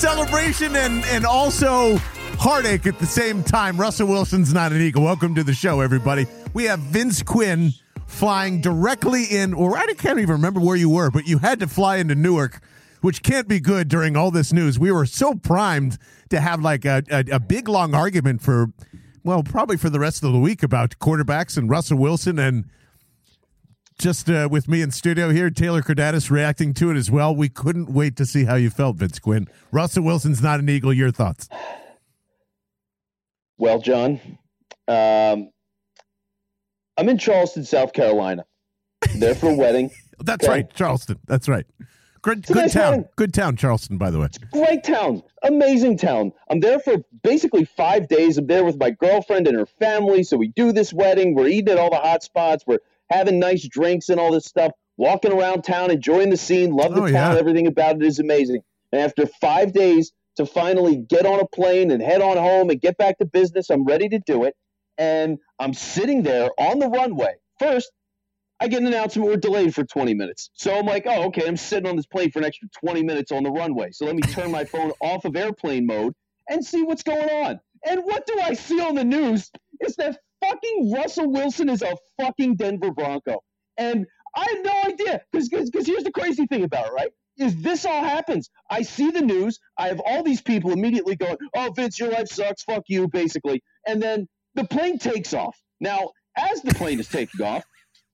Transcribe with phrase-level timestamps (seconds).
[0.00, 1.98] Celebration and and also
[2.38, 3.76] heartache at the same time.
[3.76, 5.02] Russell Wilson's not an eagle.
[5.02, 6.26] Welcome to the show, everybody.
[6.54, 7.72] We have Vince Quinn
[8.06, 11.66] flying directly in, or I can't even remember where you were, but you had to
[11.66, 12.62] fly into Newark,
[13.02, 14.78] which can't be good during all this news.
[14.78, 15.98] We were so primed
[16.30, 18.72] to have like a, a, a big long argument for,
[19.22, 22.64] well, probably for the rest of the week about quarterbacks and Russell Wilson and
[24.00, 27.34] just uh, with me in studio here, Taylor Cordatis reacting to it as well.
[27.36, 29.46] We couldn't wait to see how you felt, Vince Quinn.
[29.70, 30.92] Russell Wilson's not an Eagle.
[30.92, 31.48] Your thoughts?
[33.58, 34.20] Well, John,
[34.88, 35.50] um,
[36.96, 38.44] I'm in Charleston, South Carolina.
[39.16, 39.90] there for a wedding.
[40.18, 40.52] That's okay?
[40.52, 41.18] right, Charleston.
[41.26, 41.66] That's right.
[42.22, 42.90] Good, good nice town.
[42.90, 43.08] Wedding.
[43.16, 44.28] Good town, Charleston, by the way.
[44.50, 45.22] Great town.
[45.42, 46.32] Amazing town.
[46.50, 48.36] I'm there for basically five days.
[48.36, 50.22] I'm there with my girlfriend and her family.
[50.22, 51.34] So we do this wedding.
[51.34, 52.64] We're eating at all the hot spots.
[52.66, 52.80] We're
[53.10, 57.02] having nice drinks and all this stuff, walking around town, enjoying the scene, love the
[57.02, 57.34] oh, town.
[57.34, 57.38] Yeah.
[57.38, 58.62] Everything about it is amazing.
[58.92, 62.80] And after five days, to finally get on a plane and head on home and
[62.80, 63.70] get back to business.
[63.70, 64.54] I'm ready to do it.
[64.96, 67.34] And I'm sitting there on the runway.
[67.58, 67.90] First,
[68.58, 70.50] I get an announcement we're delayed for 20 minutes.
[70.54, 73.32] So I'm like, oh, okay, I'm sitting on this plane for an extra 20 minutes
[73.32, 73.90] on the runway.
[73.92, 76.14] So let me turn my phone off of airplane mode
[76.48, 77.60] and see what's going on.
[77.86, 79.50] And what do I see on the news?
[79.80, 83.42] Is that fucking Russell Wilson is a fucking Denver Bronco.
[83.76, 85.20] And I have no idea.
[85.32, 87.10] Because here's the crazy thing about it, right?
[87.40, 88.50] is this all happens.
[88.70, 89.58] I see the news.
[89.78, 92.62] I have all these people immediately going, "Oh, Vince, your life sucks.
[92.62, 93.62] Fuck you," basically.
[93.86, 95.58] And then the plane takes off.
[95.80, 97.64] Now, as the plane is taking off,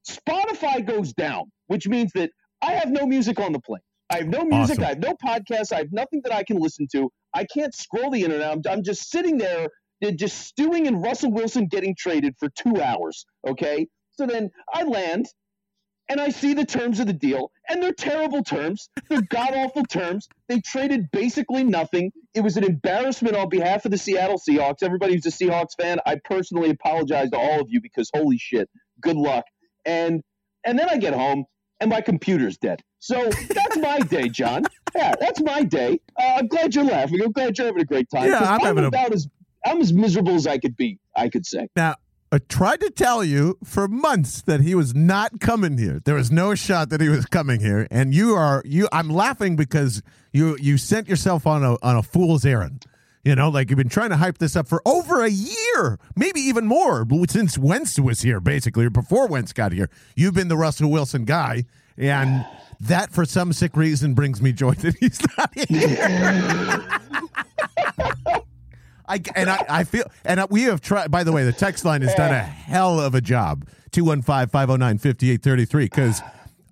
[0.08, 2.30] Spotify goes down, which means that
[2.62, 3.82] I have no music on the plane.
[4.10, 4.78] I have no music.
[4.78, 4.84] Awesome.
[4.84, 5.72] I have no podcasts.
[5.72, 7.10] I have nothing that I can listen to.
[7.34, 8.52] I can't scroll the internet.
[8.52, 9.68] I'm, I'm just sitting there,
[10.02, 13.26] just stewing in Russell Wilson getting traded for two hours.
[13.46, 13.86] Okay.
[14.12, 15.26] So then I land
[16.08, 18.88] and I see the terms of the deal, and they're terrible terms.
[19.08, 20.28] They're god awful terms.
[20.48, 22.12] They traded basically nothing.
[22.34, 24.82] It was an embarrassment on behalf of the Seattle Seahawks.
[24.82, 28.68] Everybody who's a Seahawks fan, I personally apologize to all of you because holy shit,
[29.00, 29.44] good luck.
[29.84, 30.22] And
[30.64, 31.44] and then I get home
[31.80, 32.82] and my computer's dead.
[32.98, 34.64] So that's my day, John.
[34.94, 36.00] Yeah, that's my day.
[36.18, 37.20] Uh, I'm glad you're laughing.
[37.20, 38.30] I'm glad you're having a great time.
[38.30, 39.14] Yeah, I'm, I'm having about a...
[39.14, 39.28] as
[39.66, 40.98] I'm as miserable as I could be.
[41.16, 41.68] I could say.
[41.74, 41.96] Now,
[42.32, 46.00] I tried to tell you for months that he was not coming here.
[46.04, 48.88] There was no shot that he was coming here, and you are you.
[48.92, 52.84] I'm laughing because you you sent yourself on a on a fool's errand.
[53.24, 56.40] You know, like you've been trying to hype this up for over a year, maybe
[56.40, 59.90] even more, since Wentz was here, basically, or before Wentz got here.
[60.14, 61.64] You've been the Russell Wilson guy,
[61.96, 62.46] and
[62.78, 66.86] that, for some sick reason, brings me joy that he's not here.
[69.08, 71.10] I and I, I feel and we have tried.
[71.10, 73.66] By the way, the text line has done a hell of a job.
[73.92, 76.22] 215-509-5833 because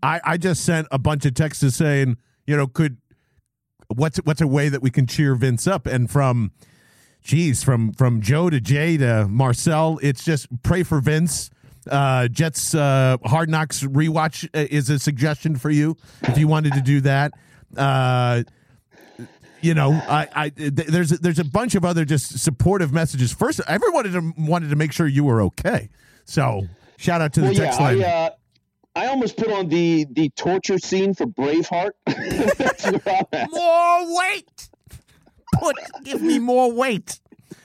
[0.02, 2.98] I I just sent a bunch of texts saying you know could
[3.88, 6.52] what's what's a way that we can cheer Vince up and from
[7.22, 11.50] geez from from Joe to Jay to Marcel it's just pray for Vince.
[11.90, 16.72] Uh, Jets uh, Hard Knocks rewatch uh, is a suggestion for you if you wanted
[16.72, 17.32] to do that.
[17.76, 18.42] Uh,
[19.64, 23.32] you know, I, I there's there's a bunch of other just supportive messages.
[23.32, 25.88] First, everyone wanted to, wanted to make sure you were okay.
[26.26, 28.02] So shout out to the well, text yeah, line.
[28.02, 28.30] I, uh,
[28.94, 31.92] I almost put on the the torture scene for Braveheart.
[33.50, 34.68] more weight.
[35.54, 37.18] Put give me more weight.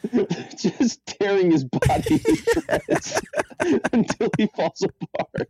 [0.57, 3.21] Just tearing his body to shreds
[3.91, 5.49] until he falls apart.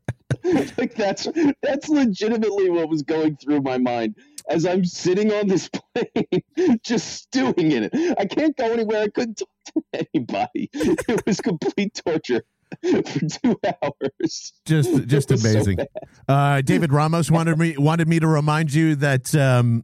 [0.78, 1.28] Like that's
[1.62, 4.16] that's legitimately what was going through my mind
[4.50, 6.44] as I'm sitting on this plane,
[6.84, 8.16] just stewing in it.
[8.20, 9.04] I can't go anywhere.
[9.04, 9.50] I couldn't talk
[9.92, 10.70] to anybody.
[11.10, 12.44] It was complete torture
[12.82, 14.54] for two hours.
[14.66, 15.78] Just, just amazing.
[15.78, 15.86] So
[16.28, 19.84] uh, David Ramos wanted me wanted me to remind you that um,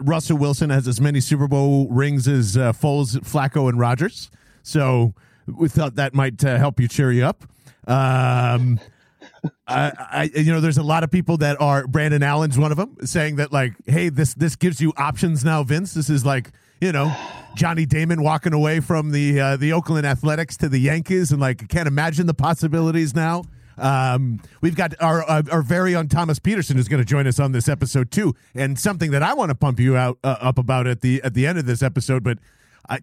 [0.00, 4.30] Russell Wilson has as many Super Bowl rings as uh, Foles, Flacco, and Rodgers.
[4.62, 5.14] So
[5.46, 7.44] we thought that might uh, help you cheer you up.
[7.86, 8.80] Um,
[9.66, 12.76] I, I, you know, there's a lot of people that are Brandon Allen's one of
[12.78, 15.94] them, saying that like, hey, this this gives you options now, Vince.
[15.94, 16.50] This is like,
[16.80, 17.14] you know,
[17.56, 21.68] Johnny Damon walking away from the uh, the Oakland Athletics to the Yankees, and like,
[21.68, 23.42] can't imagine the possibilities now.
[23.76, 27.38] Um, we've got our uh, our very own Thomas Petersen who's going to join us
[27.38, 30.58] on this episode too, and something that I want to pump you out uh, up
[30.58, 32.22] about at the at the end of this episode.
[32.22, 32.38] But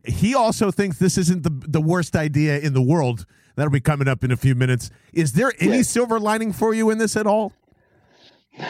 [0.03, 4.07] he also thinks this isn't the the worst idea in the world That'll be coming
[4.07, 4.89] up in a few minutes.
[5.13, 7.53] Is there any silver lining for you in this at all?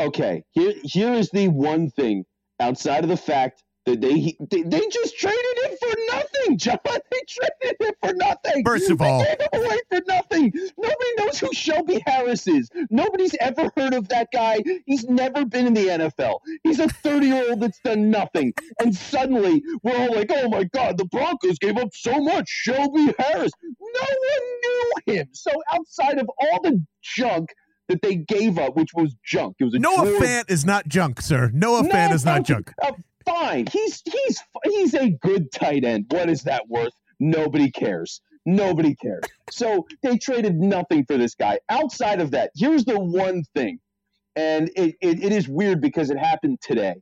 [0.00, 2.24] Okay, here here is the one thing
[2.58, 3.62] outside of the fact
[3.96, 6.78] They, they they just traded him for nothing, John.
[7.10, 8.64] They traded him for nothing.
[8.64, 10.52] First of all, they gave him away for nothing.
[10.78, 12.68] Nobody knows who Shelby Harris is.
[12.90, 14.58] Nobody's ever heard of that guy.
[14.86, 16.38] He's never been in the NFL.
[16.64, 18.52] He's a 30 year old that's done nothing.
[18.80, 22.48] And suddenly we're all like, oh my God, the Broncos gave up so much.
[22.48, 23.52] Shelby Harris.
[23.62, 25.28] No one knew him.
[25.32, 27.50] So outside of all the junk
[27.88, 31.20] that they gave up, which was junk, it was a Noah Fant is not junk,
[31.20, 31.50] sir.
[31.52, 32.72] Noah No, Fant is not junk.
[32.82, 32.92] uh,
[33.30, 33.66] fine.
[33.70, 36.06] He's he's he's a good tight end.
[36.10, 36.92] What is that worth?
[37.18, 38.20] Nobody cares.
[38.46, 39.24] Nobody cares.
[39.50, 41.60] So they traded nothing for this guy.
[41.68, 43.78] Outside of that, here's the one thing,
[44.36, 46.96] and it, it, it is weird because it happened today.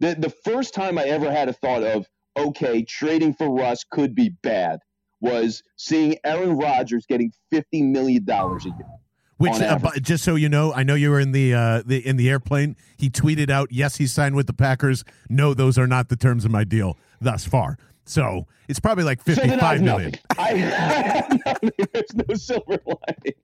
[0.00, 2.06] The the first time I ever had a thought of
[2.36, 4.80] okay, trading for Russ could be bad
[5.20, 9.01] was seeing Aaron Rodgers getting fifty million dollars a year.
[9.38, 12.16] Which, uh, just so you know, I know you were in the uh, the in
[12.16, 12.76] the airplane.
[12.96, 15.04] He tweeted out, "Yes, he signed with the Packers.
[15.28, 19.22] No, those are not the terms of my deal thus far." So it's probably like
[19.22, 20.12] So then I fifty-five million.
[20.38, 21.54] I, I.
[21.92, 23.34] There's no silver lining.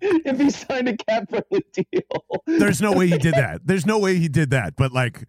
[0.00, 3.60] if he signed a cap friendly deal, There's no way he did that.
[3.64, 4.76] There's no way he did that.
[4.76, 5.24] But like,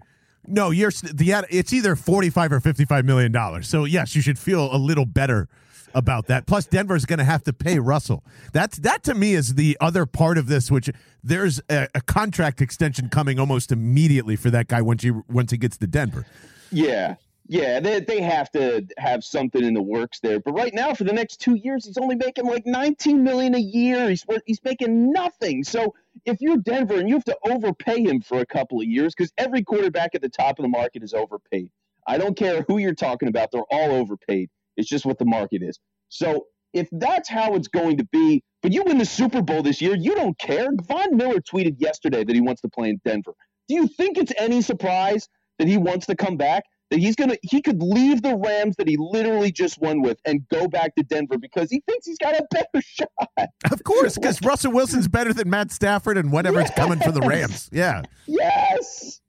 [0.45, 3.67] no, you're the it's either forty-five or fifty-five million dollars.
[3.67, 5.47] So yes, you should feel a little better
[5.93, 6.45] about that.
[6.45, 8.23] Plus, Denver's going to have to pay Russell.
[8.51, 10.71] That's that to me is the other part of this.
[10.71, 10.89] Which
[11.23, 15.57] there's a, a contract extension coming almost immediately for that guy once he once he
[15.57, 16.25] gets to Denver.
[16.71, 17.15] yeah,
[17.47, 20.39] yeah, they they have to have something in the works there.
[20.39, 23.59] But right now, for the next two years, he's only making like 19 million a
[23.59, 24.09] year.
[24.09, 25.63] He's he's making nothing.
[25.63, 25.93] So
[26.25, 29.33] if you're Denver and you have to overpay him for a couple of years, because
[29.37, 31.69] every quarterback at the top of the market is overpaid.
[32.07, 34.49] I don't care who you're talking about; they're all overpaid.
[34.77, 35.79] It's just what the market is.
[36.09, 39.81] So if that's how it's going to be, but you win the Super Bowl this
[39.81, 40.69] year, you don't care.
[40.87, 43.33] Von Miller tweeted yesterday that he wants to play in Denver.
[43.67, 45.27] Do you think it's any surprise
[45.59, 46.63] that he wants to come back?
[46.91, 50.47] That he's gonna he could leave the Rams that he literally just won with and
[50.49, 53.49] go back to Denver because he thinks he's got a better shot.
[53.71, 57.69] Of course, because Russell Wilson's better than Matt Stafford and whatever's coming for the Rams.
[57.71, 59.21] Yeah, Yes.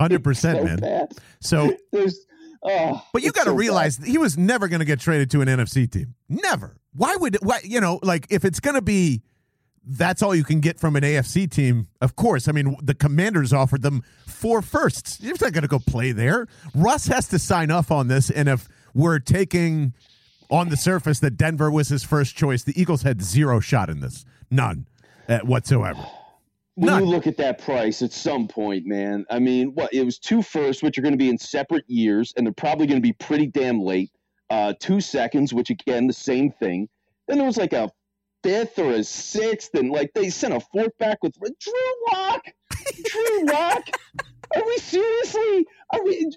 [0.00, 0.78] hundred percent, so man.
[0.78, 1.12] bad.
[1.40, 2.26] So, There's
[2.64, 5.40] oh, but you got to so realize he was never going to get traded to
[5.40, 6.14] an NFC team.
[6.28, 6.76] Never.
[6.94, 7.36] Why would?
[7.42, 8.00] Why you know?
[8.02, 9.22] Like if it's going to be.
[9.86, 11.88] That's all you can get from an AFC team.
[12.00, 12.48] Of course.
[12.48, 15.20] I mean, the Commanders offered them four firsts.
[15.20, 16.48] You're not going to go play there.
[16.74, 18.30] Russ has to sign off on this.
[18.30, 19.92] And if we're taking
[20.50, 24.00] on the surface that Denver was his first choice, the Eagles had zero shot in
[24.00, 24.24] this.
[24.50, 24.86] None
[25.28, 26.06] uh, whatsoever.
[26.76, 27.04] When None.
[27.04, 30.42] you look at that price at some point, man, I mean, what it was two
[30.42, 33.12] firsts, which are going to be in separate years, and they're probably going to be
[33.12, 34.10] pretty damn late.
[34.50, 36.88] Uh, two seconds, which again, the same thing.
[37.28, 37.90] Then there was like a
[38.42, 42.44] fifth or a sixth, and like they sent a fourth back with Drew Lock.
[43.04, 43.88] Drew Lock.
[44.54, 45.66] Are we seriously?
[45.92, 46.30] Are we?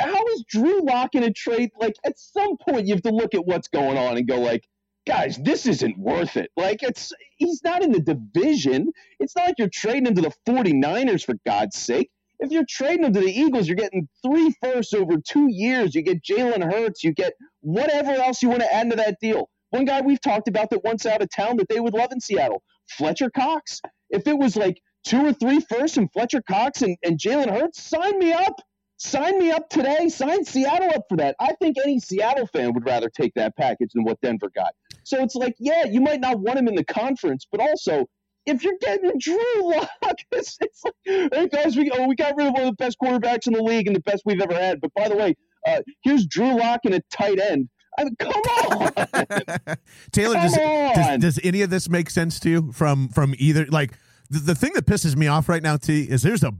[0.00, 1.70] How is Drew Lock in a trade?
[1.78, 4.66] Like at some point, you have to look at what's going on and go like,
[5.06, 6.50] guys, this isn't worth it.
[6.56, 8.92] Like it's he's not in the division.
[9.18, 12.10] It's not like you're trading him to the 49ers for God's sake.
[12.38, 15.94] If you're trading him to the Eagles, you're getting three firsts over two years.
[15.94, 17.04] You get Jalen Hurts.
[17.04, 19.48] You get whatever else you want to add to that deal.
[19.70, 22.20] One guy we've talked about that wants out of town that they would love in
[22.20, 23.80] Seattle, Fletcher Cox.
[24.10, 27.82] If it was like two or three firsts and Fletcher Cox and, and Jalen Hurts,
[27.82, 28.60] sign me up.
[28.98, 30.08] Sign me up today.
[30.08, 31.34] Sign Seattle up for that.
[31.40, 34.74] I think any Seattle fan would rather take that package than what Denver got.
[35.04, 38.06] So it's like, yeah, you might not want him in the conference, but also
[38.46, 39.88] if you're getting Drew Lock,
[40.32, 42.96] it's, it's like, hey guys, we oh we got rid of one of the best
[43.02, 44.80] quarterbacks in the league and the best we've ever had.
[44.80, 47.68] But by the way, uh, here's Drew Lock and a tight end.
[47.98, 48.90] I mean, come on.
[50.12, 51.20] Taylor, does, Come does on.
[51.20, 53.92] does any of this make sense to you from from either like
[54.30, 56.52] the, the thing that pisses me off right now, T, is there's a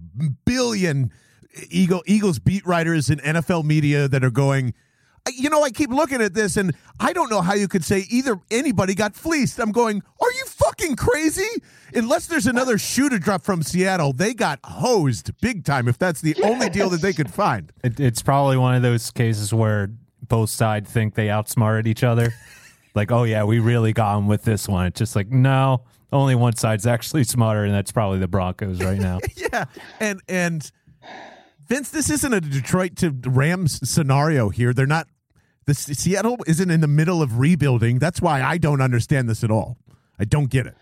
[0.44, 1.10] billion
[1.70, 4.74] Eagle Eagles beat writers in NFL media that are going.
[5.30, 8.04] You know, I keep looking at this, and I don't know how you could say
[8.10, 9.60] either anybody got fleeced.
[9.60, 11.48] I'm going, are you fucking crazy?
[11.94, 15.86] Unless there's another shoe to drop from Seattle, they got hosed big time.
[15.86, 19.10] If that's the only deal that they could find, It, it's probably one of those
[19.12, 19.90] cases where
[20.26, 22.32] both sides think they outsmarted each other.
[22.94, 24.86] like, oh yeah, we really got them with this one.
[24.86, 28.98] It's just like, no, only one side's actually smarter, and that's probably the Broncos right
[28.98, 29.20] now.
[29.36, 29.64] yeah,
[30.00, 30.70] and and
[31.68, 34.72] Vince, this isn't a Detroit to Rams scenario here.
[34.72, 35.08] They're not.
[35.64, 37.98] The Seattle isn't in the middle of rebuilding.
[37.98, 39.76] That's why I don't understand this at all.
[40.18, 40.74] I don't get it.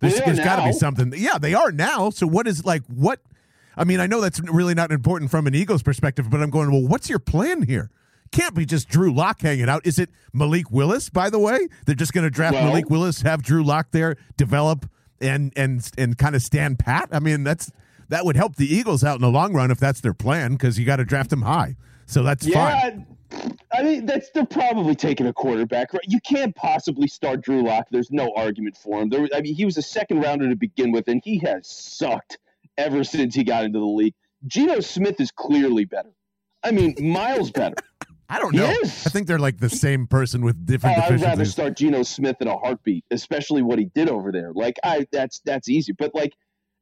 [0.00, 1.14] There's, there's got to be something.
[1.16, 2.10] Yeah, they are now.
[2.10, 3.20] So what is like what?
[3.76, 6.70] I mean, I know that's really not important from an Eagles perspective, but I'm going.
[6.70, 7.90] Well, what's your plan here?
[8.32, 9.86] Can't be just Drew Lock hanging out.
[9.86, 11.08] Is it Malik Willis?
[11.08, 14.16] By the way, they're just going to draft Well- Malik Willis, have Drew Lock there,
[14.36, 14.90] develop
[15.20, 17.08] and and and kind of stand pat.
[17.12, 17.70] I mean, that's
[18.08, 20.78] that would help the Eagles out in the long run if that's their plan because
[20.78, 21.76] you got to draft them high.
[22.06, 23.06] So that's yeah, fine.
[23.72, 25.92] I mean that's they're probably taking a quarterback.
[25.92, 26.04] Right?
[26.06, 27.86] You can't possibly start Drew Lock.
[27.90, 29.08] There's no argument for him.
[29.08, 32.38] There, I mean, he was a second rounder to begin with, and he has sucked
[32.78, 34.14] ever since he got into the league.
[34.46, 36.10] Geno Smith is clearly better.
[36.64, 37.76] I mean, miles better.
[38.28, 38.64] I don't know.
[38.64, 39.06] Yes.
[39.06, 42.36] I think they're like the same person with Oh, different I'd rather start Geno Smith
[42.40, 44.52] in a heartbeat, especially what he did over there.
[44.54, 45.92] Like I, that's that's easy.
[45.92, 46.32] But like,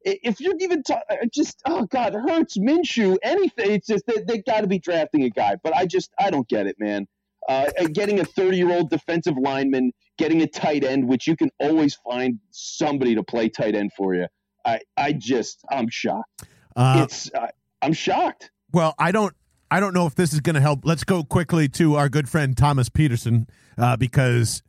[0.03, 3.71] if you're even ta- just oh god, Hurts, Minshew, anything.
[3.71, 5.55] It's just they, they got to be drafting a guy.
[5.63, 7.07] But I just I don't get it, man.
[7.49, 11.49] Uh, getting a 30 year old defensive lineman, getting a tight end, which you can
[11.59, 14.27] always find somebody to play tight end for you.
[14.65, 16.45] I I just I'm shocked.
[16.75, 17.47] Uh, it's uh,
[17.81, 18.51] I'm shocked.
[18.71, 19.35] Well, I don't.
[19.69, 20.81] I don't know if this is going to help.
[20.83, 24.63] Let's go quickly to our good friend Thomas Petersen uh, because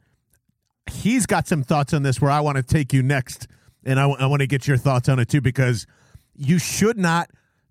[0.88, 2.20] he's got some thoughts on this.
[2.20, 3.48] Where I want to take you next,
[3.84, 5.86] and I, want to get your thoughts on it too because
[6.34, 7.30] you should not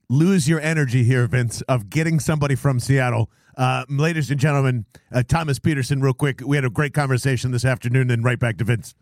[0.09, 3.29] lose your energy here, Vince, of getting somebody from Seattle.
[3.57, 6.41] Uh, ladies and gentlemen, uh, Thomas Petersen, real quick.
[6.45, 8.93] We had a great conversation this afternoon, and right back to Vince.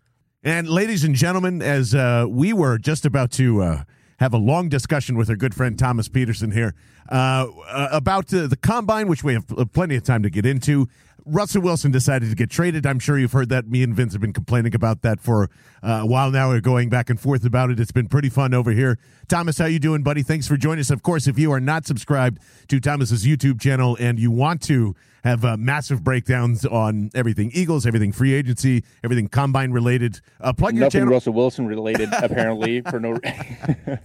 [0.44, 3.84] And ladies and gentlemen, as uh, we were just about to uh,
[4.20, 6.76] have a long discussion with our good friend Thomas Petersen here
[7.10, 10.88] uh, uh, about the combine, which we have plenty of time to get into.
[11.26, 12.86] Russell Wilson decided to get traded.
[12.86, 13.68] I'm sure you've heard that.
[13.68, 15.50] Me and Vince have been complaining about that for
[15.84, 16.50] uh, a while now.
[16.50, 17.80] We're going back and forth about it.
[17.80, 19.00] It's been pretty fun over here.
[19.28, 20.24] Thomas, how you doing, buddy?
[20.24, 20.90] Thanks for joining us.
[20.90, 24.96] Of course, if you are not subscribed to Thomas's YouTube channel and you want to
[25.24, 30.74] have uh, massive breakdowns on everything Eagles, everything free agency, everything combine related, uh, plug
[30.74, 31.14] your Nothing channel.
[31.14, 33.20] Russell Wilson related, apparently, for no.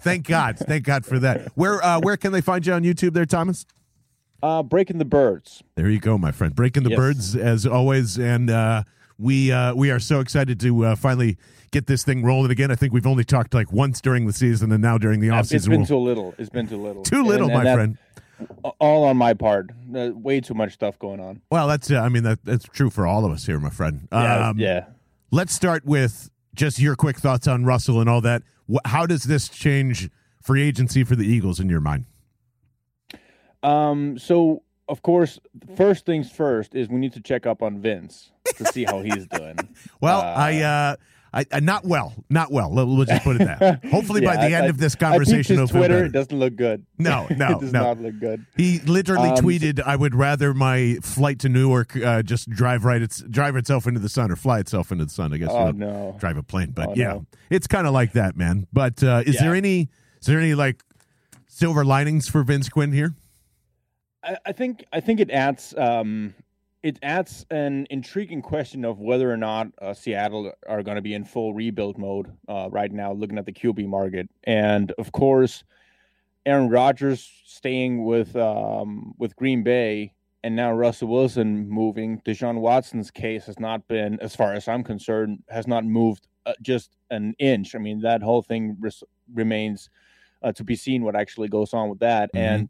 [0.01, 0.59] Thank God.
[0.59, 1.53] Thank God for that.
[1.55, 3.67] Where uh, where can they find you on YouTube there, Thomas?
[4.43, 5.63] Uh, breaking the birds.
[5.77, 6.55] There you go, my friend.
[6.55, 6.97] Breaking the Yes.
[6.99, 8.83] birds as always, and uh,
[9.19, 11.37] we uh, we are so excited to uh, finally
[11.71, 12.71] get this thing rolling again.
[12.71, 15.41] I think we've only talked like once during the season, and now during the off
[15.41, 16.35] It's season, been we'll- too little.
[16.39, 17.03] It's been too little.
[17.03, 17.99] too little, And- and my that- friend.
[18.81, 19.71] All on my part.
[19.95, 21.41] Uh, way too much stuff going on.
[21.53, 24.09] Well, that's uh, I mean that that's true for all of us here, my friend.
[24.11, 24.87] Yeah, Um, yeah.
[25.31, 28.43] Let's start with just your quick thoughts on Russell and all that.
[28.87, 30.11] How does this change
[30.43, 32.07] free agency for the Eagles in your mind?
[33.65, 34.19] Um.
[34.19, 35.39] So, of course,
[35.77, 39.27] first things first is we need to check up on Vince to see how he's
[39.27, 39.57] doing.
[40.01, 40.97] Well, Uh, I, uh,
[41.33, 42.73] I, I not well, not well.
[42.73, 43.85] Let- We'll just put it that.
[43.91, 46.05] Hopefully, by the I- end I- of this conversation, his Twitter.
[46.05, 46.85] It doesn't look good.
[46.99, 47.83] No, no, it does no.
[47.83, 48.45] not look good.
[48.57, 53.01] He literally Um, tweeted, "I would rather my flight to Newark uh, just drive right,
[53.03, 55.71] it's drive itself into the sun or fly itself into the sun." I guess Oh
[55.73, 56.15] no.
[56.21, 57.27] drive a plane, but Oh, yeah, no.
[57.51, 58.67] it's kind of like that, man.
[58.73, 59.89] But uh, is there any,
[60.21, 60.85] is there any like
[61.49, 63.15] silver linings for Vince Quinn here?
[64.25, 66.35] I, I think I think it adds um,
[66.83, 71.15] it adds an intriguing question of whether or not uh, Seattle are going to be
[71.15, 75.65] in full rebuild mode uh, right now, looking at the QB market, and of course,
[76.47, 80.13] Aaron Rodgers staying with um, with Green Bay,
[80.43, 82.21] and now Russell Wilson moving.
[82.21, 86.53] Deshaun Watson's case has not been, as far as I'm concerned, has not moved uh,
[86.61, 87.75] just an inch.
[87.75, 89.03] I mean, that whole thing res-
[89.33, 89.89] remains
[90.43, 92.39] uh, to be seen what actually goes on with that, Mhm.
[92.41, 92.69] and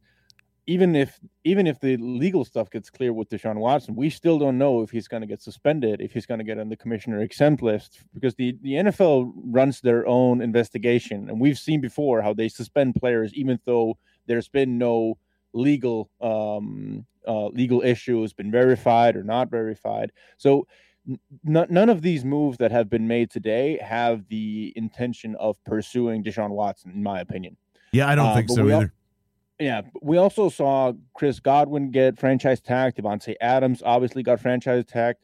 [0.66, 4.56] even if even if the legal stuff gets clear with Deshaun Watson, we still don't
[4.56, 7.20] know if he's going to get suspended, if he's going to get on the commissioner
[7.20, 12.32] exempt list, because the the NFL runs their own investigation, and we've seen before how
[12.32, 15.18] they suspend players even though there's been no
[15.52, 20.12] legal um, uh, legal issue has been verified or not verified.
[20.38, 20.66] So
[21.08, 26.24] n- none of these moves that have been made today have the intention of pursuing
[26.24, 27.56] Deshaun Watson, in my opinion.
[27.92, 28.92] Yeah, I don't Uh, think so either.
[29.58, 32.96] Yeah, we also saw Chris Godwin get franchise tagged.
[32.96, 35.20] Davante Adams obviously got franchise tagged.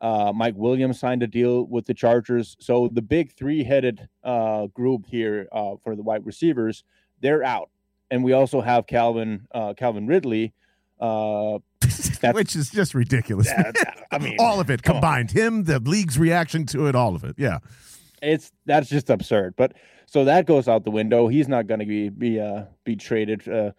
[0.00, 2.56] Uh, Mike Williams signed a deal with the Chargers.
[2.60, 6.84] So the big three-headed uh, group here uh, for the wide receivers,
[7.20, 7.70] they're out.
[8.10, 10.52] And we also have Calvin uh, Calvin Ridley.
[11.00, 11.58] Uh,
[12.32, 13.50] Which is just ridiculous.
[14.12, 15.00] I mean, all of it come on.
[15.00, 15.30] combined.
[15.32, 17.34] Him, the league's reaction to it, all of it.
[17.38, 17.58] Yeah.
[18.22, 19.54] It's that's just absurd.
[19.56, 19.74] But
[20.06, 21.28] so that goes out the window.
[21.28, 23.46] He's not going to be be uh, be traded.
[23.48, 23.72] Uh,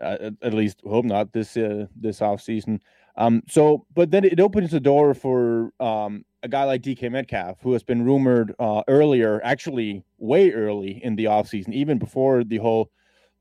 [0.00, 2.80] at- at least hope not this uh, this off season.
[3.16, 7.60] Um, so, but then it opens the door for um, a guy like DK Metcalf,
[7.62, 12.42] who has been rumored uh, earlier, actually way early in the off season, even before
[12.42, 12.90] the whole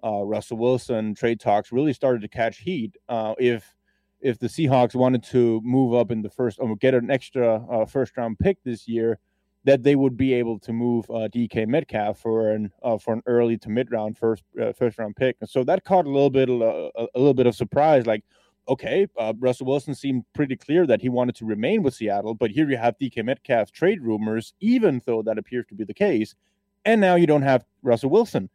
[0.03, 2.95] uh, Russell Wilson trade talks really started to catch heat.
[3.09, 3.75] Uh, if
[4.21, 7.85] if the Seahawks wanted to move up in the first or get an extra uh,
[7.85, 9.19] first round pick this year,
[9.65, 13.23] that they would be able to move uh, DK Metcalf for an uh, for an
[13.25, 15.37] early to mid round first uh, first round pick.
[15.39, 18.05] And so that caught a little bit uh, a, little bit of surprise.
[18.05, 18.23] Like,
[18.67, 22.51] okay, uh, Russell Wilson seemed pretty clear that he wanted to remain with Seattle, but
[22.51, 26.35] here you have DK Metcalf trade rumors, even though that appears to be the case,
[26.83, 28.49] and now you don't have Russell Wilson.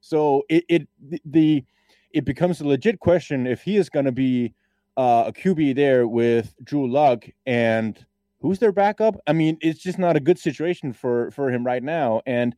[0.00, 1.64] So it it the, the
[2.12, 4.54] it becomes a legit question if he is going to be
[4.96, 8.04] uh, a QB there with Drew Lock and
[8.44, 9.16] who's their backup.
[9.26, 12.20] I mean, it's just not a good situation for for him right now.
[12.26, 12.54] And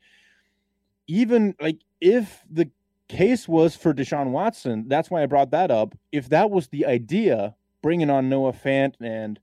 [1.07, 2.69] even like if the
[3.09, 5.95] case was for Deshaun Watson, that's why I brought that up.
[6.11, 9.39] If that was the idea, bringing on Noah Fant and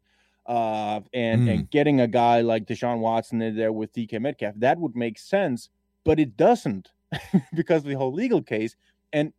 [0.46, 1.54] uh and Mm.
[1.54, 5.18] and getting a guy like Deshaun Watson in there with DK Metcalf, that would make
[5.18, 5.70] sense,
[6.04, 6.92] but it doesn't
[7.56, 8.76] because of the whole legal case.
[9.14, 9.32] And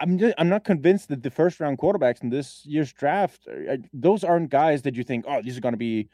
[0.00, 3.78] I'm just, I'm not convinced that the first round quarterbacks in this year's draft, are-
[3.92, 6.08] those aren't guys that you think, oh, these are going to be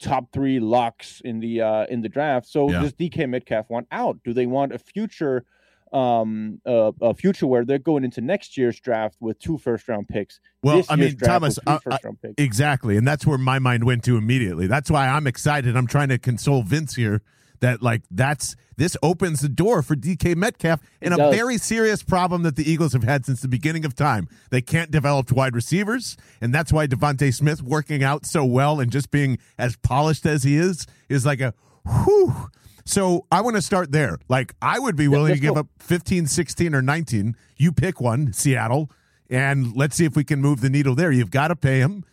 [0.00, 2.46] top three locks in the uh, in the draft.
[2.46, 2.82] So Yeah.
[2.82, 4.18] does DK Metcalf want out?
[4.24, 5.44] Do they want a future
[5.92, 10.08] um uh, a future where they're going into next year's draft with two first round
[10.08, 10.40] picks?
[10.62, 11.98] Well, I mean, Thomas, uh, uh.
[12.38, 12.96] Exactly.
[12.96, 14.66] And that's where my mind went to immediately.
[14.66, 15.76] That's why I'm excited.
[15.76, 17.22] I'm trying to console Vince here
[17.60, 22.42] that like that's this opens the door for DK Metcalf in a very serious problem
[22.42, 24.28] that the Eagles have had since the beginning of time.
[24.50, 28.92] They can't develop wide receivers, and that's why DeVonta Smith working out so well and
[28.92, 31.54] just being as polished as he is is like a
[31.86, 32.48] whew.
[32.84, 34.18] So I want to start there.
[34.28, 35.60] Like I would be willing to give go.
[35.60, 37.36] up 15, 16 or 19.
[37.56, 38.90] You pick one, Seattle,
[39.28, 41.10] and let's see if we can move the needle there.
[41.10, 42.04] You've got to pay him.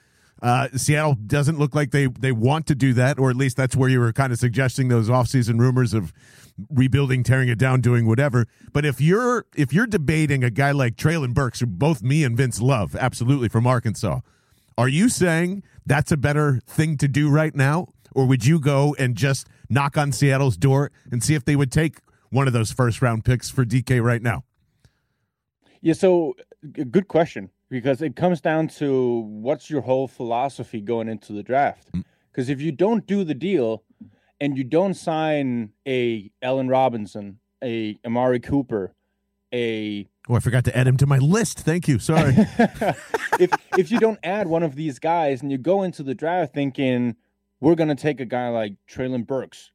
[0.43, 3.77] Uh, Seattle doesn't look like they they want to do that, or at least that's
[3.77, 6.11] where you were kind of suggesting those offseason rumors of
[6.69, 8.45] rebuilding, tearing it down, doing whatever.
[8.73, 12.35] But if you're if you're debating a guy like Treylon Burks, who both me and
[12.35, 14.19] Vince love, absolutely from Arkansas,
[14.77, 18.93] are you saying that's a better thing to do right now, or would you go
[18.99, 21.99] and just knock on Seattle's door and see if they would take
[22.31, 24.43] one of those first round picks for DK right now?
[25.79, 26.35] Yeah, so
[26.91, 31.91] good question because it comes down to what's your whole philosophy going into the draft.
[31.91, 32.03] Mm.
[32.31, 33.81] Because if you don't do the deal
[34.39, 38.93] and you don't sign a Allen Robinson, a Amari Cooper,
[39.51, 41.61] a Oh, I forgot to add him to my list.
[41.61, 41.97] Thank you.
[41.97, 42.35] Sorry.
[43.39, 46.53] if if you don't add one of these guys and you go into the draft
[46.53, 47.15] thinking
[47.59, 49.71] we're going to take a guy like Treylon Burks,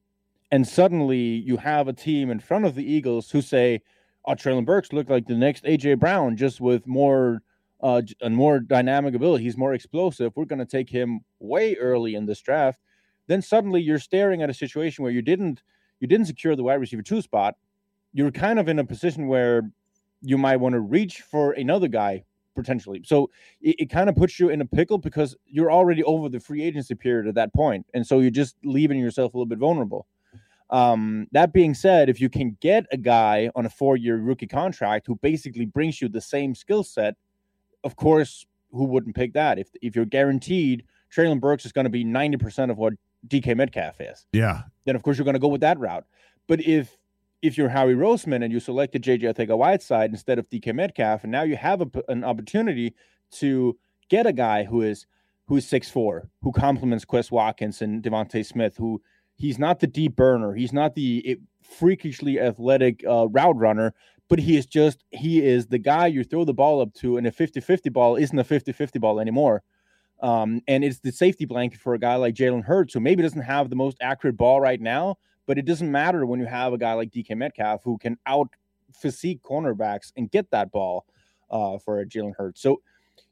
[0.52, 3.82] and suddenly you have a team in front of the Eagles who say,
[4.24, 7.42] "Oh, Treylon Burks looked like the next AJ Brown, just with more
[7.80, 9.44] uh more dynamic ability.
[9.44, 10.32] He's more explosive.
[10.34, 12.80] We're going to take him way early in this draft."
[13.28, 15.62] Then suddenly you're staring at a situation where you didn't
[16.00, 17.56] you didn't secure the wide receiver two spot.
[18.12, 19.70] You're kind of in a position where
[20.22, 22.24] you might want to reach for another guy
[22.56, 23.02] potentially.
[23.04, 26.40] So it, it kind of puts you in a pickle because you're already over the
[26.40, 29.58] free agency period at that point, and so you're just leaving yourself a little bit
[29.58, 30.06] vulnerable.
[30.70, 35.06] Um, that being said, if you can get a guy on a four-year rookie contract
[35.06, 37.14] who basically brings you the same skill set,
[37.84, 39.58] of course, who wouldn't pick that?
[39.58, 42.94] If if you're guaranteed Treylon Burks is going to be ninety percent of what
[43.26, 44.62] DK Metcalf is, yeah.
[44.84, 46.04] then of course you're going to go with that route.
[46.46, 46.96] But if
[47.42, 51.42] if you're Howie Roseman and you selected JJ Arcega-Whiteside instead of DK Metcalf, and now
[51.42, 52.94] you have a, an opportunity
[53.30, 55.06] to get a guy who is
[55.46, 59.00] who's six four, who complements Quez Watkins and DeVonta Smith, who
[59.36, 63.94] he's not the deep burner, he's not the it, freakishly athletic uh, route runner,
[64.28, 67.26] but he is just he is the guy you throw the ball up to, and
[67.26, 69.62] a 50-50 ball isn't a 50-50 ball anymore.
[70.20, 73.42] Um, and it's the safety blanket for a guy like Jalen Hurts, who maybe doesn't
[73.42, 76.78] have the most accurate ball right now, but it doesn't matter when you have a
[76.78, 78.48] guy like DK Metcalf who can out
[78.92, 81.06] physique cornerbacks and get that ball
[81.50, 82.60] uh, for a Jalen Hurts.
[82.60, 82.82] So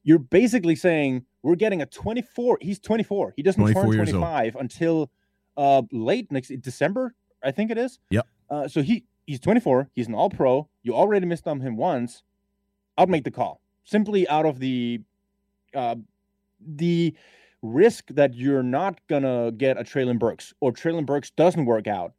[0.04, 2.58] you're basically saying we're getting a 24.
[2.60, 3.34] He's 24.
[3.36, 4.22] He doesn't 24 turn years old.
[4.22, 5.10] 25 until
[5.56, 7.98] uh, late next December, I think it is.
[8.10, 8.26] Yep.
[8.48, 9.90] Uh, so he he's 24.
[9.94, 10.68] He's an All Pro.
[10.86, 12.22] You already missed on him once.
[12.96, 15.00] I'll make the call simply out of the
[15.74, 15.96] uh,
[16.64, 17.14] the
[17.60, 22.14] risk that you're not gonna get a Treylon Burks or Treylon Burks doesn't work out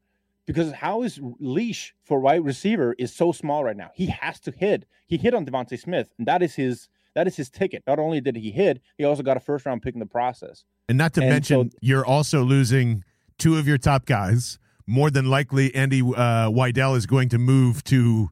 [0.46, 3.90] because how his leash for wide receiver is so small right now.
[3.96, 4.86] He has to hit.
[5.08, 7.84] He hit on DeVonta Smith, and that is his that is his ticket.
[7.88, 10.66] Not only did he hit, he also got a first round pick in the process.
[10.90, 13.06] And not to And mention, so- you're also losing
[13.38, 14.60] two of your top guys.
[14.86, 18.30] More than likely, Andy uh, Weidel is going to move to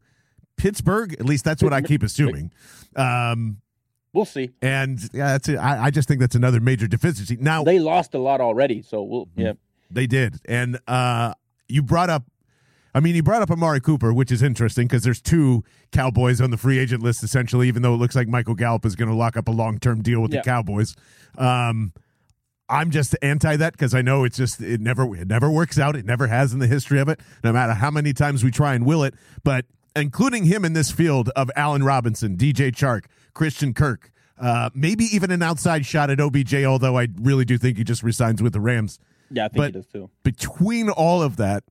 [0.58, 1.14] Pittsburgh.
[1.14, 2.52] At least that's what I keep assuming.
[2.96, 3.58] Um,
[4.14, 4.52] We'll see.
[4.62, 5.58] and yeah, that's it.
[5.58, 7.38] I, I just think that's another major deficiency.
[7.40, 9.54] Now They lost a lot already, so we'll yeah.
[9.92, 11.34] they did, and uh,
[11.68, 12.24] you brought up.
[12.94, 16.50] I mean, you brought up Amari Cooper, which is interesting because there's two Cowboys on
[16.50, 19.16] the free agent list, essentially, even though it looks like Michael Gallup is going to
[19.16, 20.40] lock up a long term deal with Yeah.
[20.40, 20.96] the Cowboys.
[21.38, 21.92] Um,
[22.70, 25.98] I'm just anti that because I know it's just it never it never works out.
[25.98, 28.76] It never has in the history of it, no matter how many times we try
[28.76, 29.14] and will it.
[29.44, 29.66] But
[29.96, 35.32] including him in this field of Allen Robinson, DJ Chark, Christian Kirk, uh, maybe even
[35.32, 38.60] an outside shot at OBJ, although I really do think he just resigns with the
[38.60, 39.00] Rams
[39.32, 40.10] Yeah, I think But- he does too.
[40.24, 41.64] between all of that,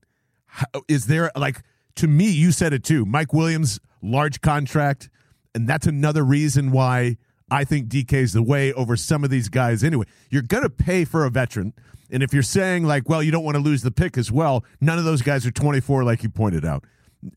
[0.87, 1.61] is there like
[1.95, 2.29] to me?
[2.29, 3.05] You said it too.
[3.05, 5.09] Mike Williams, large contract.
[5.53, 7.17] And that's another reason why
[7.49, 10.05] I think DK is the way over some of these guys anyway.
[10.29, 11.73] You're going to pay for a veteran.
[12.11, 14.65] And if you're saying, like, well, you don't want to lose the pick as well,
[14.81, 16.83] none of those guys are 24, like you pointed out.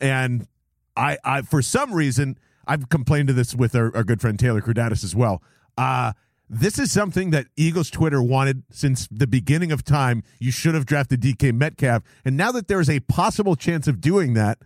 [0.00, 0.46] And
[0.98, 4.60] I, I for some reason, I've complained to this with our, our good friend Taylor
[4.60, 5.42] Crudatis as well.
[5.78, 6.12] Uh,
[6.50, 10.22] this is something that Eagles Twitter wanted since the beginning of time.
[10.38, 12.02] You should have drafted DK Metcalf.
[12.24, 14.58] And now that there's a possible chance of doing that,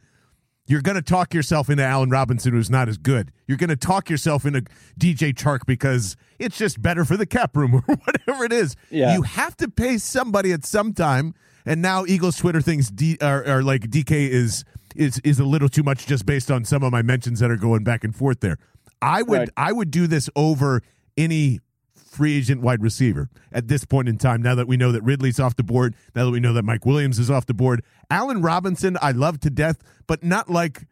[0.66, 3.32] you're going to talk yourself into Allen Robinson, who's not as good.
[3.48, 4.62] You're going to talk yourself into
[4.98, 8.76] DJ Chark because it's just better for the cap room or whatever it is.
[8.88, 9.14] Yeah.
[9.14, 11.34] You have to pay somebody at some time.
[11.66, 14.64] And now Eagles Twitter thinks D, or, or like DK is
[14.96, 17.56] is is a little too much just based on some of my mentions that are
[17.56, 18.58] going back and forth there.
[19.00, 19.50] I would Right.
[19.56, 20.82] I would do this over
[21.16, 21.60] any
[21.94, 24.42] free agent wide receiver at this point in time.
[24.42, 26.84] Now that we know that Ridley's off the board, now that we know that Mike
[26.84, 30.86] Williams is off the board, Allen Robinson I love to death, but not like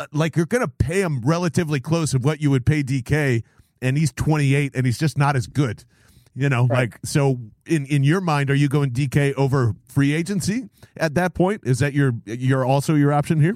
[0.00, 3.42] uh, like you're going to pay him relatively close of what you would pay DK,
[3.82, 5.84] and he's 28 and he's just not as good.
[6.34, 6.90] You know, Right.
[6.90, 7.38] like so.
[7.66, 11.60] In in your mind, are you going DK over free agency at that point?
[11.64, 13.54] Is that your your also your option here?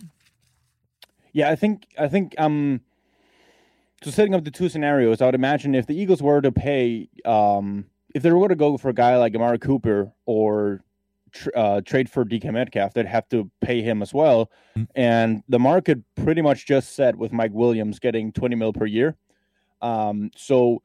[1.33, 2.83] Yeah, I think I think um
[4.03, 7.09] so setting up the two scenarios, I would imagine if the Eagles were to pay
[7.25, 10.81] um if they were to go for a guy like Amari Cooper or
[11.33, 14.51] tr- uh, trade for DK Metcalf, they'd have to pay him as well.
[14.77, 14.87] Mm.
[14.95, 19.17] And the market pretty much just set with Mike Williams getting 20 mil per year.
[19.83, 20.83] Um, so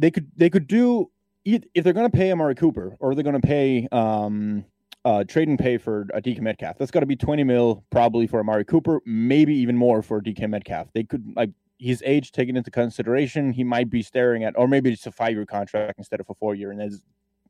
[0.00, 1.10] they could they could do
[1.44, 4.64] if they're going to pay Amari Cooper or they're going to pay um,
[5.04, 6.78] uh, trade and pay for a DK Metcalf.
[6.78, 10.48] That's got to be 20 mil probably for Amari Cooper, maybe even more for DK
[10.48, 10.88] Metcalf.
[10.92, 14.92] They could like his age taken into consideration, he might be staring at, or maybe
[14.92, 16.98] it's a five year contract instead of a four year, and that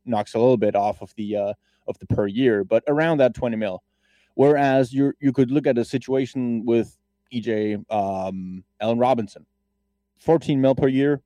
[0.04, 1.52] knocks a little bit off of the uh,
[1.88, 3.82] of the per year, but around that 20 mil.
[4.34, 6.96] Whereas you you could look at a situation with
[7.32, 9.46] EJ um, Allen Robinson,
[10.18, 11.22] 14 mil per year,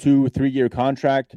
[0.00, 1.36] two three year contract.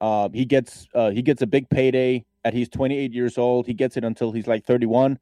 [0.00, 3.66] Uh, he gets uh, he gets a big payday at he's 28 years old.
[3.66, 5.18] He gets it until he's like 31,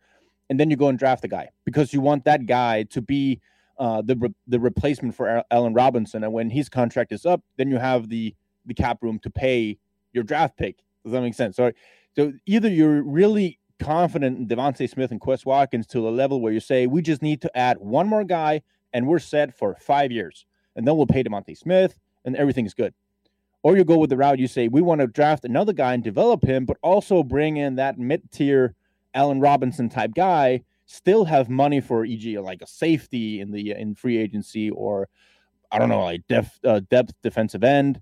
[0.50, 3.40] and then you go and draft the guy because you want that guy to be
[3.78, 6.24] uh, the re- the replacement for Al- Allen Robinson.
[6.24, 8.34] And when his contract is up, then you have the
[8.66, 9.78] the cap room to pay
[10.12, 10.78] your draft pick.
[11.04, 11.56] Does that make sense?
[11.56, 11.72] So
[12.16, 16.52] so either you're really confident in DeVonta Smith and Quez Watkins to the level where
[16.52, 20.10] you say we just need to add one more guy and we're set for five
[20.10, 22.94] years, and then we'll pay DeVonta Smith and everything's good.
[23.62, 26.04] Or you go with the route you say we want to draft another guy and
[26.04, 28.74] develop him, but also bring in that mid-tier
[29.14, 30.62] Allen Robinson type guy.
[30.87, 32.38] Still have money for e.g.
[32.38, 35.08] like a safety in the in free agency or
[35.72, 38.00] I don't know like depth uh, depth defensive end,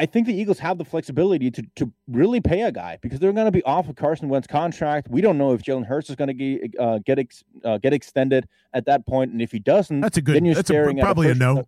[0.00, 3.32] I think the Eagles have the flexibility to to really pay a guy because they're
[3.32, 5.08] going to be off of Carson Wentz contract.
[5.08, 7.92] We don't know if Jalen Hurts is going to get uh, get ex, uh, get
[7.92, 10.36] extended at that point, and if he doesn't, That's a good.
[10.36, 11.66] then you're that's a, probably at a no.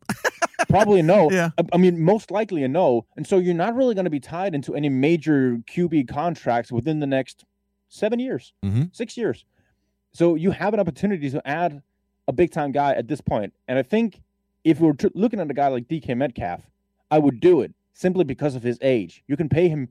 [0.69, 1.31] probably a no.
[1.33, 1.51] Yeah.
[1.59, 3.07] I, I mean, most likely a no.
[3.17, 7.01] And so you're not really going to be tied into any major QB contracts within
[7.01, 7.45] the next
[7.89, 8.95] seven years, Mhm.
[8.97, 9.45] six years.
[10.13, 11.83] So you have an opportunity to add
[12.29, 13.53] a big time guy at this point.
[13.69, 14.21] And I think
[14.65, 16.63] if we're tr- looking at a guy like DK Metcalf,
[17.11, 19.23] I would do it simply because of his age.
[19.27, 19.89] You can pay him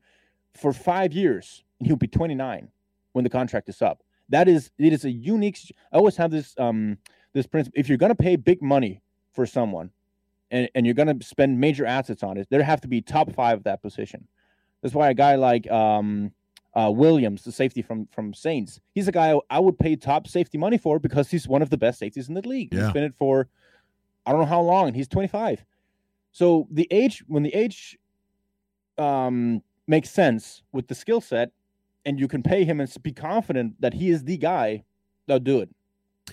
[0.54, 2.70] for five years and he'll be 29
[3.14, 4.04] when the contract is up.
[4.30, 5.58] That is, it is a unique.
[5.92, 6.98] I always have this, um,
[7.34, 7.80] this principle.
[7.80, 9.02] If you're going to pay big money
[9.34, 9.92] for someone,
[10.52, 13.32] and, and you're going to spend major assets on it, there have to be top
[13.32, 14.28] five of that position.
[14.82, 16.32] That's why a guy like um,
[16.74, 20.58] uh, Williams, the safety from from Saints, he's a guy I would pay top safety
[20.58, 22.74] money for because he's one of the best safeties in the league.
[22.74, 22.86] Yeah.
[22.86, 23.48] He's been it for
[24.26, 25.64] I don't know how long, and he's 25.
[26.32, 27.98] So the age, when the age
[28.98, 31.52] um, makes sense with the skill set,
[32.06, 34.84] and you can pay him and be confident that he is the guy,
[35.28, 35.70] they'll do it.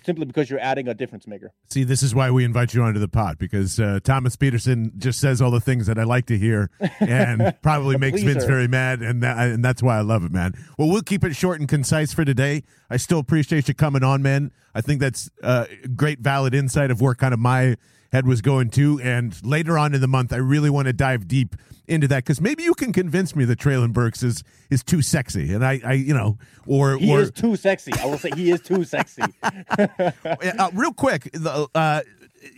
[0.04, 1.52] Simply because you're adding a difference maker.
[1.68, 5.18] See, this is why we invite you onto the pod because uh, Thomas Petersen just
[5.18, 9.02] says all the things that I like to hear and probably makes Vince very mad,
[9.02, 10.52] and that, and that's why I love it, man.
[10.78, 12.62] Well, we'll keep it short and concise for today.
[12.88, 14.52] I still appreciate you coming on, man.
[14.74, 15.64] I think that's uh,
[15.96, 17.76] great, valid insight of where kind of my
[18.12, 19.00] head was going to.
[19.00, 22.40] And later on in the month, I really want to dive deep into that because
[22.40, 25.92] maybe you can convince me that Treylon Burks is is too sexy, and I, I
[25.94, 27.92] you know, or He or is too sexy.
[27.98, 29.22] I will say he is too sexy.
[29.42, 32.02] uh, real quick, the, uh,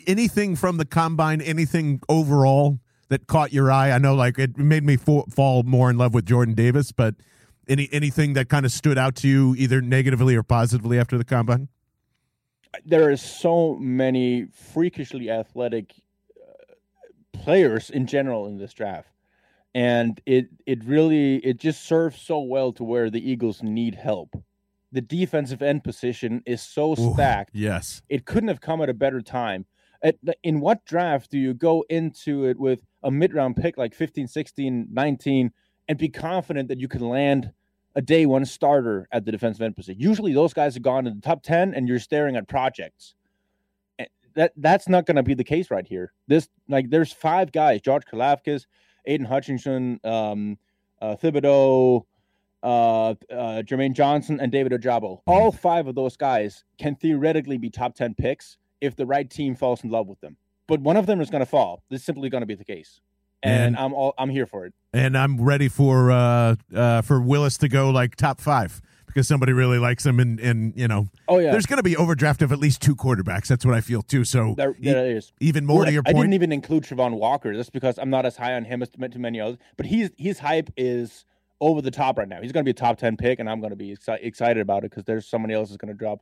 [0.06, 3.92] anything from the combine, anything overall that caught your eye?
[3.92, 7.14] I know, like it made me fa- fall more in love with Jordan Davis, but
[7.68, 11.24] any anything that kind of stood out to you, either negatively or positively, after the
[11.24, 11.68] combine?
[12.84, 15.94] There are so many freakishly athletic
[16.40, 16.74] uh,
[17.32, 19.08] players in general in this draft
[19.74, 24.34] and it it really it just serves so well to where the eagles need help
[24.92, 27.54] the defensive end position is so Ooh, stacked.
[27.54, 28.02] Yes.
[28.08, 29.66] It couldn't have come at a better time.
[30.02, 33.94] At, in what draft do you go into it with a mid round pick like
[33.94, 35.50] 15, 16, 19
[35.88, 37.52] and be confident that you can land
[37.94, 40.00] a day one starter at the defensive end position?
[40.00, 43.14] Usually those guys have gone in the top 10 and you're staring at projects.
[44.34, 46.12] That that's not going to be the case right here.
[46.28, 48.66] This like there's five guys: George Karlaftis,
[49.04, 50.56] Aidan Hutchinson, um,
[51.02, 52.04] uh, Thibodeaux,
[52.62, 53.14] uh, uh,
[53.62, 55.20] Jermaine Johnson, and David Ojabo.
[55.26, 59.54] All five of those guys can theoretically be top 10 picks if the right team
[59.54, 60.36] falls in love with them.
[60.66, 61.82] But one of them is going to fall.
[61.88, 63.00] This is simply going to be the case.
[63.42, 64.74] And, And- I'm all I'm here for it.
[64.92, 69.52] And I'm ready for uh uh for Willis to go like top five because somebody
[69.52, 72.50] really likes him and and you know Oh yeah, there's going to be overdraft of
[72.52, 73.46] at least two quarterbacks.
[73.46, 74.24] That's what I feel too.
[74.24, 75.32] So there, e- there is.
[75.40, 76.18] even more Well, to your I point.
[76.18, 77.56] I didn't even include Travon Walker.
[77.56, 79.58] That's because I'm not as high on him as too many others.
[79.76, 81.24] But he's his hype is
[81.60, 82.40] over the top right now.
[82.40, 84.60] He's going to be a top 10 pick, and I'm going to be exci- excited
[84.60, 86.20] about it because there's somebody else is going to drop.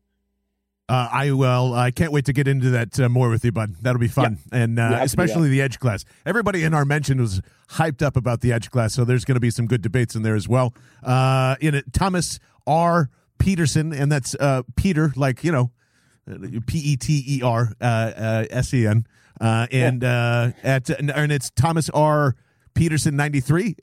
[0.88, 1.74] Uh, I will.
[1.74, 3.74] I can't wait to get into that uh, more with you, bud.
[3.82, 6.04] That'll be fun, and uh, have to do especially the edge class.
[6.24, 9.40] Everybody in our mention was hyped up about the edge class, so there's going to
[9.40, 10.72] be some good debates in there as well.
[11.02, 13.10] Uh, in it, Thomas R.
[13.38, 15.70] Petersen, and that's uh, Peter, like you know,
[16.66, 19.04] P E T E R S E N, uh, S E N,
[19.70, 22.34] and uh, at and it's Thomas R.
[22.74, 23.76] Petersen ninety three.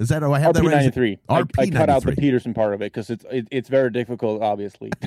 [0.00, 0.92] Is that how I have that right?
[0.92, 1.18] RP93.
[1.28, 4.42] I, I cut out the Petersen part of it because it's it, it's very difficult,
[4.42, 4.90] obviously.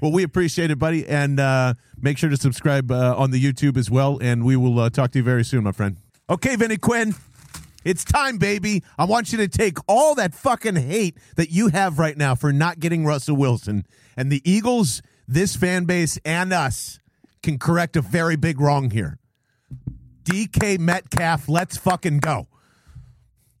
[0.00, 3.76] Well, we appreciate it, buddy, and uh, make sure to subscribe uh, on the YouTube
[3.76, 4.18] as well.
[4.22, 5.96] And we will uh, talk to you very soon, my friend.
[6.30, 7.14] Okay, Vinny Quinn,
[7.84, 8.84] it's time, baby.
[8.96, 12.52] I want you to take all that fucking hate that you have right now for
[12.52, 17.00] not getting Russell Wilson, and the Eagles, this fan base, and us
[17.42, 19.18] can correct a very big wrong here.
[20.28, 22.48] DK Metcalf, let's fucking go.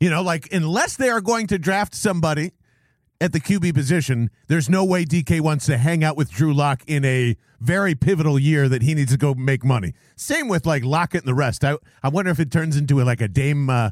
[0.00, 2.52] You know, like unless they are going to draft somebody
[3.20, 6.82] at the QB position, there's no way DK wants to hang out with Drew Lock
[6.86, 9.94] in a very pivotal year that he needs to go make money.
[10.14, 11.64] Same with like Lockett and the rest.
[11.64, 13.90] I I wonder if it turns into a, like a Dame uh,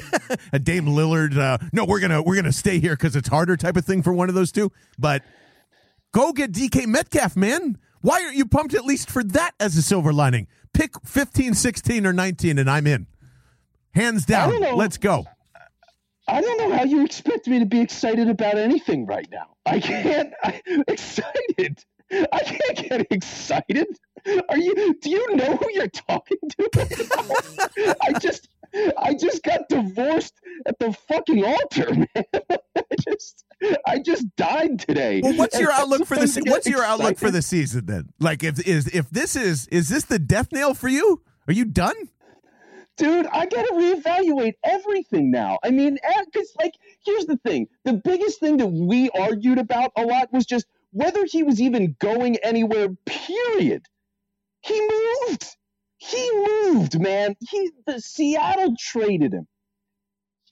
[0.52, 1.36] a Dame Lillard.
[1.36, 4.12] Uh, no, we're gonna we're gonna stay here because it's harder type of thing for
[4.12, 4.72] one of those two.
[4.98, 5.22] But
[6.12, 7.78] go get DK Metcalf, man.
[8.00, 10.48] Why aren't you pumped at least for that as a silver lining?
[10.74, 13.06] Pick 15, 16, or 19, and I'm in.
[13.94, 14.60] Hands down.
[14.76, 15.24] Let's go.
[16.26, 19.56] I don't know how you expect me to be excited about anything right now.
[19.66, 20.32] I can't.
[20.42, 21.84] I, excited.
[22.10, 23.86] I can't get excited.
[24.48, 24.94] Are you?
[24.94, 27.96] Do you know who you're talking to?
[28.02, 28.48] I just,
[28.98, 30.34] I just got divorced
[30.66, 32.08] at the fucking altar, man.
[32.76, 33.44] I just,
[33.86, 35.20] I just died today.
[35.22, 36.38] Well, what's your And outlook for this?
[36.46, 38.10] What's your outlook for the season then?
[38.20, 41.22] Like, if is if this is is this the death nail for you?
[41.46, 41.94] Are you done?
[42.96, 46.74] dude i gotta reevaluate everything now i mean eh, because like
[47.04, 51.24] here's the thing the biggest thing that we argued about a lot was just whether
[51.24, 53.84] he was even going anywhere period
[54.60, 55.56] he moved
[55.96, 59.46] he moved man he the seattle traded him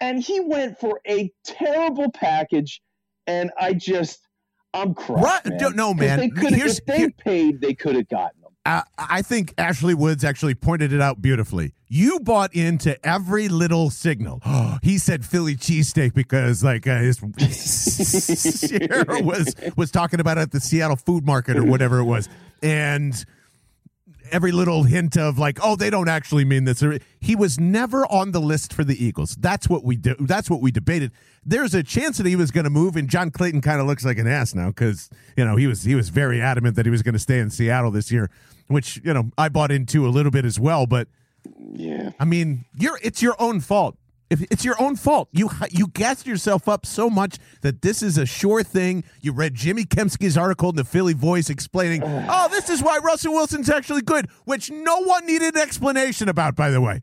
[0.00, 2.80] and he went for a terrible package
[3.26, 4.26] and i just
[4.74, 5.58] i'm crushed Right, man.
[5.58, 6.18] don't- no, man.
[6.18, 8.50] they could if they here- paid they could have gotten them.
[8.64, 11.74] I, I think Ashley Woods actually pointed it out beautifully.
[11.88, 14.40] You bought into every little signal.
[14.84, 17.18] he said Philly cheesesteak because like uh, his
[18.70, 22.28] Ciara was was talking about it at the Seattle Food Market or whatever it was,
[22.62, 23.24] and
[24.32, 26.82] every little hint of like, oh, they don't actually mean this.
[27.20, 29.36] He was never on the list for the Eagles.
[29.36, 30.16] That's what we do.
[30.18, 31.12] That's what we debated.
[31.44, 34.04] There's a chance that he was going to move, and John Clayton kind of looks
[34.04, 36.90] like an ass now because you know he was he was very adamant that he
[36.90, 38.30] was going to stay in Seattle this year,
[38.68, 40.86] which you know I bought into a little bit as well.
[40.86, 41.08] But
[41.72, 43.96] yeah I mean, you're it's your own fault.
[44.32, 48.16] If it's your own fault, you you gassed yourself up so much that this is
[48.16, 49.04] a sure thing.
[49.20, 53.34] You read Jimmy Kempski's article in the Philly Voice explaining, "Oh, this is why Russell
[53.34, 56.56] Wilson's actually good," which no one needed an explanation about.
[56.56, 57.02] By the way,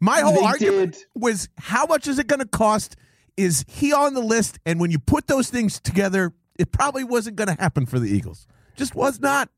[0.00, 1.04] my whole They argument did.
[1.14, 2.96] was, "How much is it going to cost?
[3.36, 7.36] Is he on the list?" And when you put those things together, it probably wasn't
[7.36, 8.48] going to happen for the Eagles.
[8.74, 9.50] Just was not.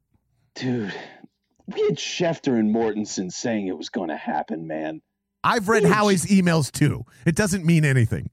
[0.57, 0.93] Dude,
[1.67, 5.01] we had Schefter and Mortensen saying it was going to happen, man.
[5.45, 5.93] I've read Huge.
[5.93, 7.05] Howie's emails too.
[7.25, 8.31] It doesn't mean anything.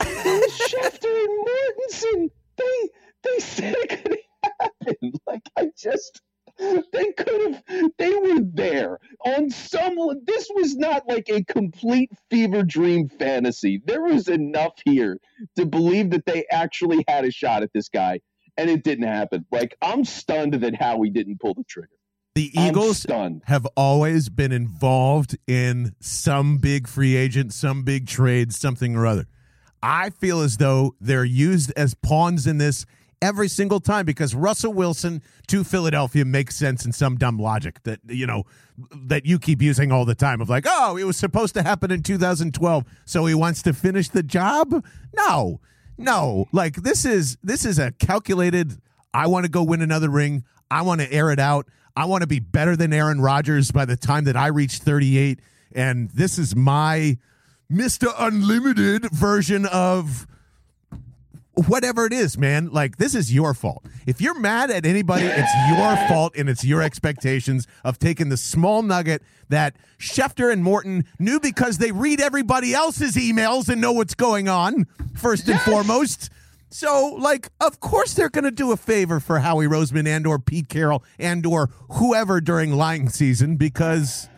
[0.00, 2.88] Schefter and Mortensen, they
[3.22, 4.18] they said it could
[4.60, 5.12] happen.
[5.26, 6.20] Like I just,
[6.58, 9.96] they could have, they were there on some.
[10.26, 13.80] This was not like a complete fever dream fantasy.
[13.84, 15.18] There was enough here
[15.56, 18.20] to believe that they actually had a shot at this guy,
[18.56, 19.46] and it didn't happen.
[19.52, 21.88] Like I'm stunned that Howie didn't pull the trigger.
[22.34, 23.04] The Eagles
[23.44, 29.26] have always been involved in some big free agent, some big trade, something or other.
[29.82, 32.86] I feel as though they're used as pawns in this
[33.20, 38.00] every single time because Russell Wilson to Philadelphia makes sense in some dumb logic that
[38.08, 38.44] you know
[38.94, 41.90] that you keep using all the time of like, oh, it was supposed to happen
[41.90, 44.84] in 2012, so he wants to finish the job.
[45.14, 45.60] No,
[45.98, 48.80] no, like this is this is a calculated.
[49.12, 50.44] I want to go win another ring.
[50.70, 51.68] I want to air it out.
[51.94, 55.40] I want to be better than Aaron Rodgers by the time that I reach 38.
[55.74, 57.18] And this is my
[57.70, 58.12] Mr.
[58.18, 60.26] Unlimited version of
[61.54, 62.70] whatever it is, man.
[62.70, 63.84] Like, this is your fault.
[64.06, 68.36] If you're mad at anybody, it's your fault and it's your expectations of taking the
[68.36, 73.92] small nugget that Schefter and Morton knew because they read everybody else's emails and know
[73.92, 76.30] what's going on, first and foremost.
[76.72, 80.38] So, like, of course they're going to do a favor for Howie Roseman and or
[80.38, 84.28] Pete Carroll and or whoever during lying season because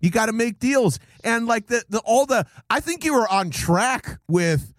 [0.00, 0.98] you got to make deals.
[1.24, 4.74] And like the, the all the I think you were on track with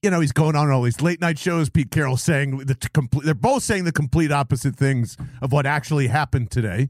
[0.00, 1.70] you know, he's going on all these late night shows.
[1.70, 6.06] Pete Carroll saying the complete they're both saying the complete opposite things of what actually
[6.06, 6.88] happened today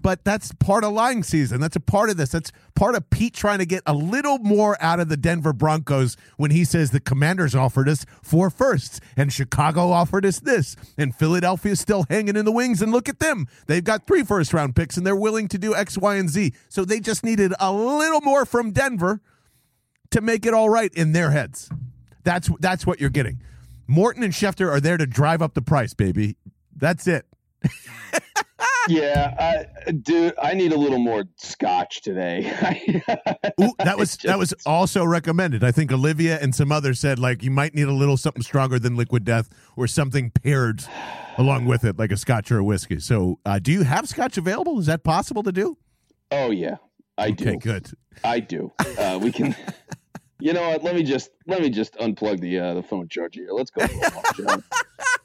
[0.00, 1.60] but that's part of lying season.
[1.60, 2.30] That's a part of this.
[2.30, 6.16] That's part of Pete trying to get a little more out of the Denver Broncos
[6.36, 11.14] when he says the Commanders offered us four firsts and Chicago offered us this and
[11.14, 13.46] Philadelphia's still hanging in the wings and look at them.
[13.66, 16.52] They've got three first round picks and they're willing to do X, Y, and Z.
[16.68, 19.20] So they just needed a little more from Denver
[20.10, 21.70] to make it all right in their heads.
[22.22, 23.40] That's that's what you're getting.
[23.86, 26.36] Morton and Schefter are there to drive up the price, baby.
[26.74, 27.24] That's it.
[28.88, 32.46] yeah, I, dude, I need a little more scotch today.
[33.60, 35.64] Ooh, that was just, that was also recommended.
[35.64, 38.78] I think Olivia and some others said like you might need a little something stronger
[38.78, 40.84] than Liquid Death or something paired
[41.38, 43.00] along with it, like a scotch or a whiskey.
[43.00, 44.78] So, uh, do you have scotch available?
[44.78, 45.76] Is that possible to do?
[46.30, 46.76] Oh yeah,
[47.18, 47.44] I do.
[47.44, 47.56] okay.
[47.56, 47.90] Good.
[48.24, 48.72] I do.
[48.98, 49.54] Uh, we can.
[50.38, 50.84] You know what?
[50.84, 53.52] Let me just let me just unplug the uh, the phone charger here.
[53.52, 53.86] Let's go.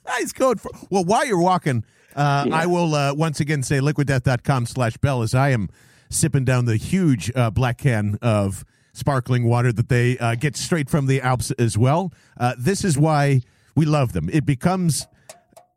[0.08, 1.04] nice code for well.
[1.04, 1.84] While you're walking,
[2.16, 2.56] uh, yeah.
[2.56, 5.70] I will uh, once again say liquiddeath.com slash bell as I am
[6.10, 10.90] sipping down the huge uh, black can of sparkling water that they uh, get straight
[10.90, 12.12] from the Alps as well.
[12.38, 13.42] Uh, this is why
[13.76, 14.30] we love them.
[14.32, 15.08] It becomes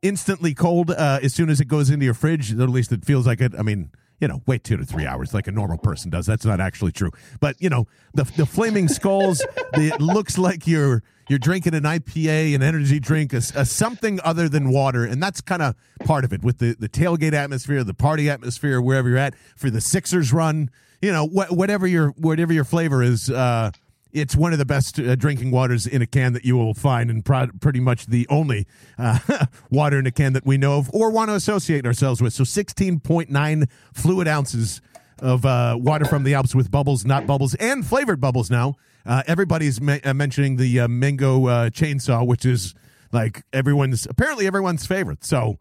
[0.02, 2.52] instantly cold uh, as soon as it goes into your fridge.
[2.52, 3.52] At least it feels like it.
[3.56, 6.26] I mean, you know, wait two to three hours like a normal person does.
[6.26, 7.10] That's not actually true.
[7.40, 9.38] But you know, the the flaming skulls.
[9.38, 14.20] the, it looks like you're you're drinking an IPA, an energy drink, a, a something
[14.24, 17.82] other than water, and that's kind of part of it with the the tailgate atmosphere,
[17.84, 20.70] the party atmosphere, wherever you're at for the Sixers run.
[21.00, 23.30] You know, wh- whatever your whatever your flavor is.
[23.30, 23.70] Uh,
[24.14, 27.10] it's one of the best uh, drinking waters in a can that you will find,
[27.10, 29.18] and pro- pretty much the only uh,
[29.70, 32.32] water in a can that we know of or want to associate ourselves with.
[32.32, 34.80] So, 16.9 fluid ounces
[35.18, 38.76] of uh, water from the Alps with bubbles, not bubbles, and flavored bubbles now.
[39.06, 41.40] Uh, everybody's ma- uh, mentioning the uh, mango
[41.70, 42.74] chainsaw, which is
[43.12, 45.24] like everyone's apparently everyone's favorite.
[45.24, 45.58] So,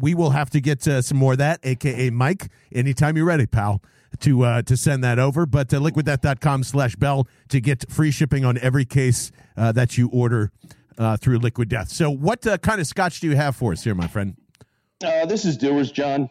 [0.00, 3.80] we will have to get some more of that, aka Mike, anytime you're ready, pal
[4.20, 5.46] to uh, to send that over.
[5.46, 10.08] But uh, liquiddeath.com slash bell to get free shipping on every case uh, that you
[10.08, 10.50] order
[10.98, 11.90] uh, through Liquid Death.
[11.90, 14.36] So, what uh, kind of scotch do you have for us here, my friend?
[15.02, 16.30] Uh, this is Dewar's, John.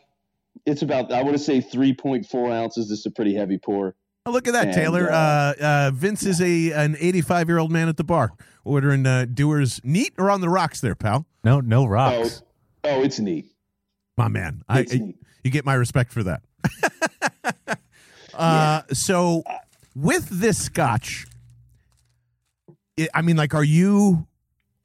[0.65, 2.87] It's about, I want to say 3.4 ounces.
[2.87, 3.95] This is a pretty heavy pour.
[4.25, 5.11] Oh, look at that, and, Taylor.
[5.11, 8.31] Uh, uh, Vince is a an 85 year old man at the bar
[8.63, 11.25] ordering uh, Dewar's neat or on the rocks there, pal?
[11.43, 12.41] No, no rocks.
[12.83, 13.47] Oh, oh it's neat.
[14.17, 14.63] My man.
[14.69, 16.41] I, I, you get my respect for that.
[18.33, 19.43] uh, so
[19.95, 21.25] with this scotch,
[22.95, 24.27] it, I mean, like, are you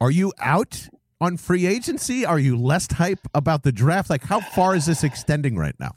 [0.01, 0.89] are you out
[1.21, 2.25] on free agency?
[2.25, 4.09] Are you less hype about the draft?
[4.09, 5.91] Like, how far is this extending right now?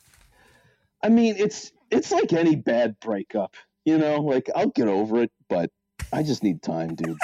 [1.02, 4.16] I mean, it's it's like any bad breakup, you know.
[4.16, 5.70] Like, I'll get over it, but
[6.12, 7.16] I just need time, dude.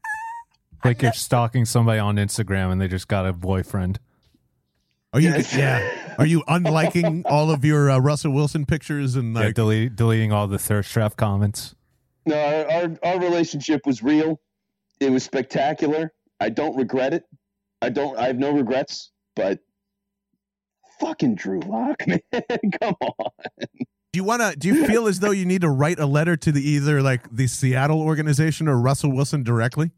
[0.84, 4.00] like you're stalking somebody on Instagram and they just got a boyfriend.
[5.12, 5.30] Are you?
[5.30, 5.54] Yes.
[5.54, 6.14] Yeah.
[6.18, 10.32] Are you unliking all of your uh, Russell Wilson pictures and like yeah, delete, deleting
[10.32, 11.74] all the thirst trap comments?
[12.26, 14.40] No, our, our, our relationship was real.
[15.00, 16.12] It was spectacular.
[16.40, 17.24] I don't regret it.
[17.80, 18.18] I don't.
[18.18, 19.12] I have no regrets.
[19.36, 19.60] But
[21.00, 22.20] fucking Drew Lock, man,
[22.80, 23.32] come on.
[24.14, 24.56] Do you want to?
[24.56, 27.28] Do you feel as though you need to write a letter to the either like
[27.34, 29.90] the Seattle organization or Russell Wilson directly?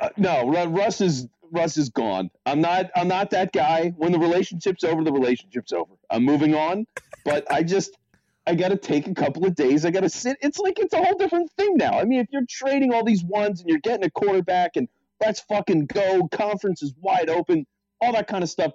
[0.00, 2.30] Uh, no, Russ is Russ is gone.
[2.44, 3.90] I'm not I'm not that guy.
[3.96, 5.94] When the relationship's over, the relationship's over.
[6.10, 6.86] I'm moving on.
[7.24, 7.96] But I just
[8.46, 9.84] I got to take a couple of days.
[9.84, 10.36] I got to sit.
[10.40, 12.00] It's like it's a whole different thing now.
[12.00, 14.88] I mean, if you're trading all these ones and you're getting a quarterback and
[15.20, 17.64] let's fucking go, conference is wide open,
[18.00, 18.72] all that kind of stuff.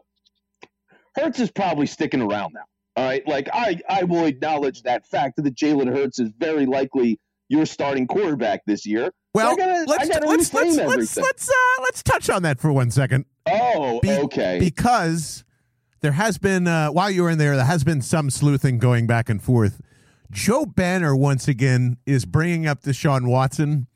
[1.17, 2.63] Hurts is probably sticking around now.
[2.95, 7.19] All right, like I I will acknowledge that fact that Jalen Hurts is very likely
[7.49, 9.11] your starting quarterback this year.
[9.33, 12.89] Well, I gotta- let's let's let's let's let's, uh, let's touch on that for one
[12.91, 13.25] second.
[13.45, 14.57] Oh, Be- okay.
[14.59, 15.43] because
[16.01, 19.05] there has been uh, while you were in there, there has been some sleuthing going
[19.07, 19.81] back and forth.
[20.31, 23.87] Joe Banner once again is bringing up Deshaun Watson.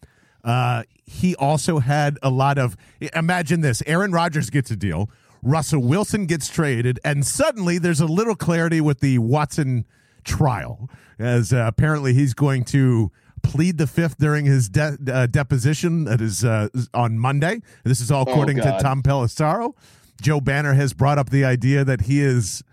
[0.43, 2.78] Uh, he also had a lot of.
[3.15, 5.09] Imagine this: Aaron Rodgers gets a deal,
[5.43, 9.85] Russell Wilson gets traded, and suddenly there's a little clarity with the Watson
[10.23, 13.11] trial, as uh, apparently he's going to
[13.43, 17.59] plead the fifth during his de- uh, deposition that is uh, on Monday.
[17.83, 19.73] This is all Oh, according to Tom Pelissero.
[20.21, 22.63] Joe Banner has brought up the idea that he is.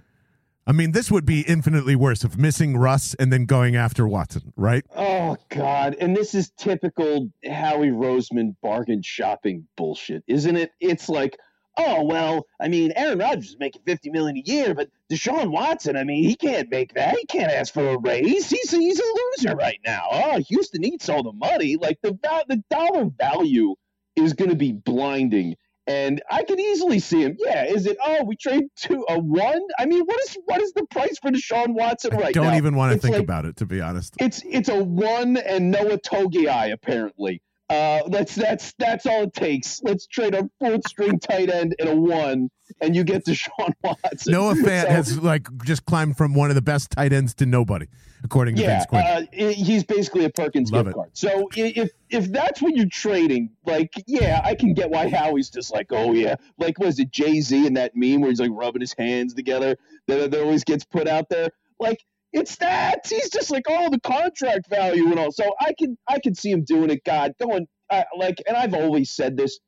[0.67, 4.53] I mean, this would be infinitely worse of missing Russ and then going after Watson,
[4.55, 4.85] right?
[4.95, 5.97] Oh God!
[5.99, 10.73] And this is typical Howie Roseman bargain shopping bullshit, isn't it?
[10.81, 11.39] It's like,
[11.79, 15.97] oh well, I mean, Aaron Rodgers is making fifty million a year, but Deshaun Watson,
[15.97, 17.17] I mean, he can't make that.
[17.17, 18.51] He can't ask for a raise.
[18.51, 19.03] He's he's a
[19.39, 20.05] loser right now.
[20.11, 21.77] Oh, Houston eats all the money.
[21.77, 23.75] Like the val- the dollar value
[24.17, 25.57] is going to be blinding.
[25.87, 27.37] And I could easily see him.
[27.39, 27.97] Yeah, is it?
[28.05, 29.63] Oh, we trade to a one.
[29.79, 32.57] I mean, what is what is the price for Deshaun Watson right I don't now?
[32.59, 34.15] even want to It's think like- about it, to be honest.
[34.21, 37.41] it's it's a one and Noah Togiai apparently.
[37.71, 39.83] Uh, that's that's that's all it takes.
[39.83, 42.51] Let's trade a fourth string tight end and a one,
[42.81, 44.33] and you get Deshaun Watson.
[44.33, 47.47] Noah Fant So, has like just climbed from one of the best tight ends to
[47.47, 47.87] nobody,
[48.25, 49.05] according to yeah, Vince Quinn.
[49.05, 50.99] uh, he's basically a Perkins Love gift it.
[50.99, 51.11] card.
[51.13, 55.71] So if if that's what you're trading, like, yeah, I can get why Howie's just
[55.71, 58.81] like, oh yeah, like was it Jay Z in that meme where he's like rubbing
[58.81, 62.03] his hands together that, that always gets put out there, like.
[62.33, 65.33] It's that he's just like oh the contract value and all.
[65.33, 67.03] So I can I can see him doing it.
[67.05, 69.59] God, going uh, like, and I've always said this,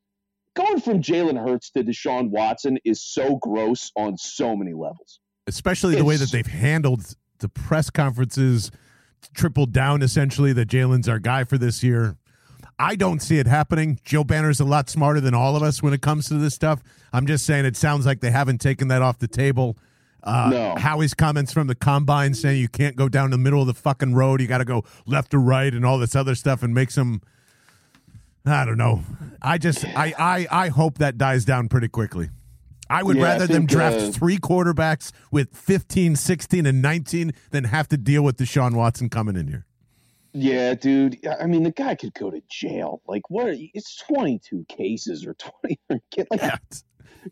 [0.54, 5.20] going from Jalen Hurts to Deshaun Watson is so gross on so many levels.
[5.46, 8.70] especially the way that they've handled the press conferences,
[9.34, 12.16] tripled down essentially that Jalen's our guy for this year.
[12.78, 13.98] I don't see it happening.
[14.04, 16.82] Joe Banner's a lot smarter than all of us when it comes to this stuff.
[17.12, 19.76] I'm just saying it sounds like they haven't taken that off the table.
[20.22, 20.74] Uh, No.
[20.76, 24.14] Howie's comments from the combine saying you can't go down the middle of the fucking
[24.14, 24.40] road.
[24.40, 27.22] You got to go left or right and all this other stuff and make some.
[28.46, 29.02] I don't know.
[29.42, 32.30] I just I I I hope that dies down pretty quickly.
[32.88, 37.32] I would Yeah, I rather them draft uh, three quarterbacks with 15, 16, and 19
[37.52, 39.64] than have to deal with Deshaun Watson coming in here.
[40.32, 41.18] Yeah, dude.
[41.40, 43.00] I mean, the guy could go to jail.
[43.06, 43.48] Like, what?
[43.48, 45.78] Are, it's twenty-two cases or twenty.
[46.10, 46.56] Get Like, Yeah.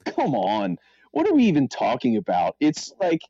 [0.04, 0.78] come on.
[1.12, 2.56] What are we even talking about?
[2.60, 3.20] It's like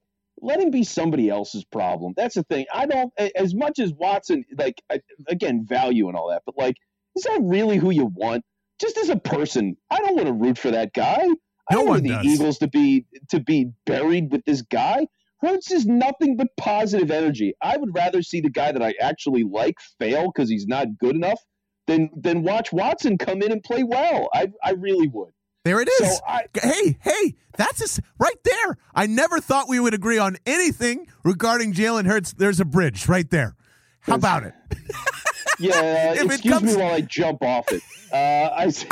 [0.40, 2.14] let him be somebody else's problem.
[2.16, 2.66] That's the thing.
[2.72, 4.44] I don't as much as Watson.
[4.56, 6.76] Like I, again, value and all that, but like,
[7.16, 8.44] is that really who you want?
[8.80, 11.26] Just as a person, I don't want to root for that guy.
[11.70, 12.26] I No don't want the does.
[12.26, 15.06] Eagles to be to be buried with this guy.
[15.40, 17.54] Hurts is nothing but positive energy.
[17.62, 21.14] I would rather see the guy that I actually like fail because he's not good
[21.14, 21.40] enough
[21.86, 24.28] than than watch Watson come in and play well.
[24.34, 25.32] I I really would.
[25.64, 26.16] There it is.
[26.16, 26.24] So.
[26.26, 28.78] I hey, hey, that's a right there.
[28.94, 32.32] I never thought we would agree on anything regarding Jalen Hurts.
[32.32, 33.54] There's a bridge right there.
[34.00, 34.54] How about it?
[35.58, 36.12] yeah.
[36.14, 37.82] If it excuse comes- me while I jump off it.
[38.12, 38.64] Uh, I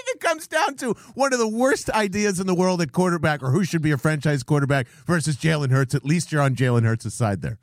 [0.00, 3.42] If it comes down to one of the worst ideas in the world at quarterback
[3.42, 6.84] or who should be a franchise quarterback versus Jalen Hurts, at least you're on Jalen
[6.84, 7.58] Hurts' side there.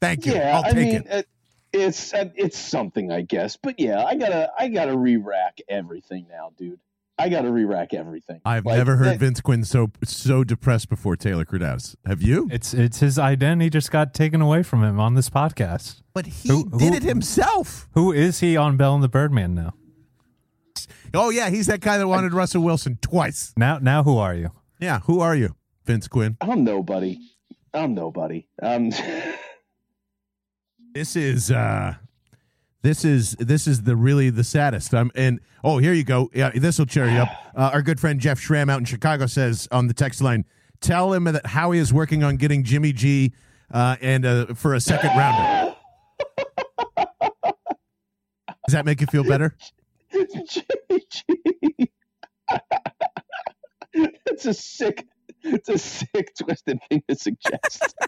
[0.00, 0.32] Thank you.
[0.32, 0.56] yeah.
[0.56, 1.06] I'll I take mean, it.
[1.10, 1.28] it,
[1.72, 6.50] it's uh, it's something I guess, but yeah, I gotta I gotta re-rack everything now,
[6.58, 6.80] dude.
[7.20, 8.40] I gotta re-rack everything.
[8.44, 11.94] I've Like, never heard that- Vince Quinn so so depressed before Taylor Crudaz.
[12.06, 12.48] Have you?
[12.50, 16.02] It's it's his identity just got taken away from him on this podcast.
[16.14, 17.88] But he Who- did who- it himself.
[17.92, 19.74] Who is he on Bell and the Birdman now?
[21.12, 23.52] Oh yeah, he's that guy that wanted Russell Wilson twice.
[23.56, 24.50] Now now who are you?
[24.80, 26.36] Yeah, who are you, Vince Quinn?
[26.40, 27.18] I'm nobody.
[27.74, 28.48] I'm nobody.
[28.62, 28.90] Um,
[30.94, 31.94] This is uh
[32.82, 34.94] this is this is the really the saddest.
[34.94, 36.30] Um and oh here you go.
[36.34, 37.28] Yeah, this will cheer you up.
[37.54, 40.44] Uh, our good friend Jeff Schramm out in Chicago says on the text line,
[40.80, 43.32] tell him that Howie is working on getting Jimmy G
[43.72, 45.76] uh and uh, for a second rounder.
[48.66, 49.56] Does that make you feel better?
[50.12, 51.90] Jimmy G.
[53.92, 55.06] It's a sick,
[55.44, 57.94] it's a sick, twisted thing to suggest.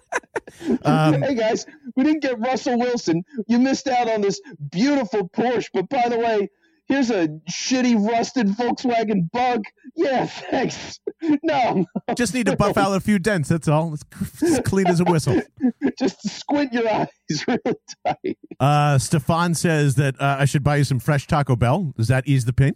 [0.85, 1.65] Um, hey guys,
[1.97, 3.25] we didn't get Russell Wilson.
[3.47, 4.39] You missed out on this
[4.71, 5.69] beautiful Porsche.
[5.73, 6.51] But by the way,
[6.87, 9.63] here's a shitty rusted Volkswagen Bug.
[9.97, 11.01] Yeah, thanks.
[11.43, 13.49] No, Just need to buff out a few dents.
[13.49, 13.95] That's all.
[13.95, 14.05] It's
[14.41, 15.41] c- as clean as a whistle.
[15.99, 17.09] just squint your eyes
[17.49, 17.77] really
[18.07, 18.39] tight.
[18.61, 21.95] Uh, Stefan says that uh, I should buy you some fresh Taco Bell.
[21.97, 22.75] Does that ease the pain?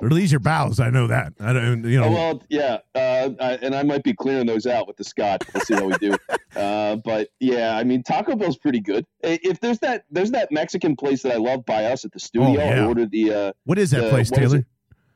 [0.00, 0.80] Release your bowels.
[0.80, 1.32] I know that.
[1.40, 1.84] I don't.
[1.84, 2.06] You know.
[2.06, 5.44] Oh, well, yeah, uh, I, and I might be clearing those out with the Scott.
[5.52, 6.16] We'll see how we do.
[6.56, 9.04] uh, but yeah, I mean, Taco Bell's pretty good.
[9.22, 12.60] If there's that, there's that Mexican place that I love by us at the studio.
[12.60, 12.82] Oh, yeah.
[12.82, 14.66] I ordered the, uh, what is that the- place, Taylor?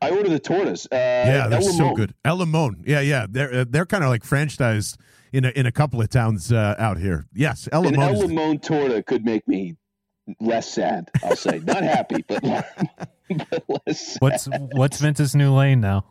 [0.01, 0.87] I ordered the tortas.
[0.87, 2.15] Uh, yeah, they're so good.
[2.25, 2.85] El Limon.
[2.87, 3.27] Yeah, yeah.
[3.29, 4.97] They're uh, they're kind of like franchised
[5.33, 7.27] in a, in a couple of towns uh, out here.
[7.35, 8.15] Yes, El An Limon.
[8.15, 9.77] El Limon torta could make me
[10.41, 11.11] less sad.
[11.25, 12.65] I'll say, not happy, but, but less.
[12.77, 13.09] Sad.
[14.21, 16.05] What's what's Vince's new lane now?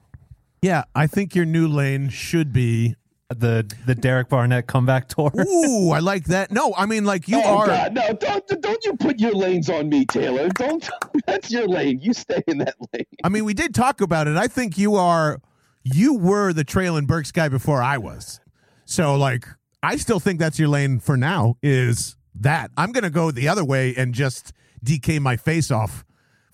[0.61, 2.95] yeah, I think your new lane should be.
[3.29, 5.29] The the Derek Barnett comeback tour.
[5.37, 6.49] Ooh, I like that.
[6.49, 7.67] No, I mean like you oh are.
[7.67, 8.13] God, no!
[8.13, 10.47] Don't don't you put your lanes on me, Taylor?
[10.47, 10.89] Don't.
[11.27, 11.99] That's your lane.
[11.99, 13.05] You stay in that lane.
[13.25, 14.37] I mean, we did talk about it.
[14.37, 15.41] I think you are.
[15.83, 18.39] You were the Treylon Burks guy before I was.
[18.85, 19.45] So like,
[19.83, 21.57] I still think that's your lane for now.
[21.61, 24.53] Is that I'm going to go the other way and just
[24.85, 26.05] DK my face off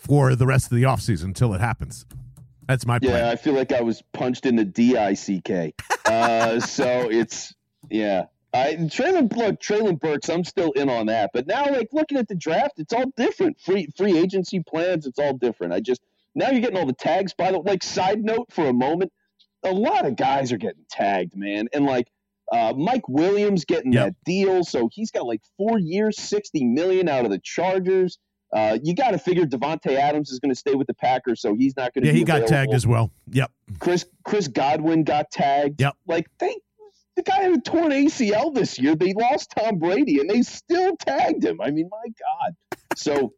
[0.06, 2.06] for the rest of the offseason until it happens.
[2.68, 3.26] That's my plan.
[3.26, 5.74] Yeah, I feel like I was punched in the D I C K.
[6.06, 7.54] Uh, so it's
[7.90, 8.26] yeah.
[8.54, 10.30] I Treylon look Treylon Burks.
[10.30, 13.60] I'm still in on that, but now like looking at the draft, it's all different.
[13.60, 15.74] Free free agency plans, it's all different.
[15.74, 16.02] I just
[16.36, 17.34] now you're getting all the tags.
[17.34, 19.12] By the like side note for a moment,
[19.64, 22.08] a lot of guys are getting tagged, man, and like.
[22.52, 24.06] Uh, Mike Williams getting Yep.
[24.06, 28.20] that deal, so he's got like four years, sixty million out of the Chargers.
[28.54, 31.56] Uh, you got to figure Davante Adams is going to stay with the Packers, so
[31.56, 32.08] he's not going to.
[32.08, 32.50] Yeah, be he got available.
[32.50, 33.12] tagged as well.
[33.32, 33.52] Yep.
[33.80, 35.82] Chris Chris Godwin got tagged.
[35.82, 35.96] Yep.
[36.08, 36.56] Like they
[37.16, 38.96] the guy had a torn ACL this year.
[38.96, 41.62] They lost Tom Brady and they still tagged him.
[41.62, 42.56] I mean, my God.
[42.96, 43.34] So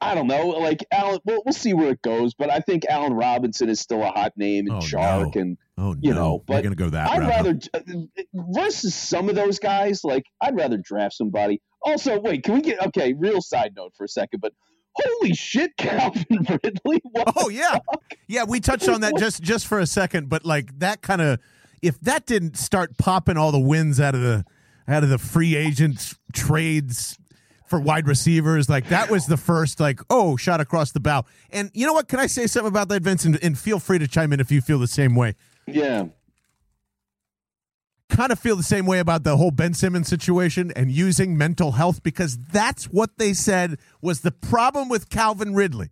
[0.00, 0.48] I don't know.
[0.48, 4.02] Like Allen, we'll, we'll see where it goes, but I think Allen Robinson is still
[4.02, 5.40] a hot name and Oh, Shark no.
[5.42, 7.68] and Oh no, You know, we're but going to go that I'd route.
[7.74, 10.02] rather versus some of those guys.
[10.04, 11.60] Like I'd rather draft somebody.
[11.82, 13.12] Also, wait, can we get okay?
[13.12, 14.52] Real side note for a second, but
[14.94, 17.00] holy shit, Calvin Ridley!
[17.10, 17.78] What Oh yeah,
[18.28, 18.44] yeah.
[18.44, 21.38] We touched on that just just for a second, but like that kind of
[21.82, 24.44] if that didn't start popping all the wins out of the
[24.88, 27.16] out of the free agent trades
[27.66, 31.24] for wide receivers, like that was the first like oh shot across the bow.
[31.50, 32.08] And you know what?
[32.08, 33.38] Can I say something about that, Vincent?
[33.42, 35.34] And feel free to chime in if you feel the same way.
[35.66, 36.06] Yeah.
[38.10, 41.72] Kind of feel the same way about the whole Ben Simmons situation and using mental
[41.72, 45.90] health because that's what they said was the problem with Calvin Ridley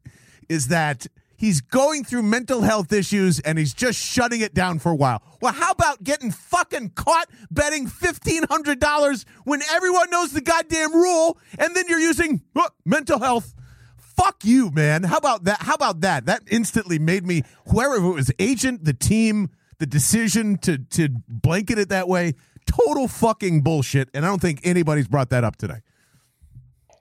[0.48, 1.06] is that
[1.36, 5.22] he's going through mental health issues and he's just shutting it down for a while.
[5.40, 11.74] Well, how about getting fucking caught betting $1,500 when everyone knows the goddamn rule and
[11.74, 13.54] then you're using uh, mental health?
[13.96, 15.04] Fuck you, man.
[15.04, 15.62] How about that?
[15.62, 16.26] How about that?
[16.26, 21.78] That instantly made me, whoever it was, agent, the team, the decision to to blanket
[21.78, 22.34] it that way,
[22.66, 24.08] total fucking bullshit.
[24.14, 25.80] And I don't think anybody's brought that up today.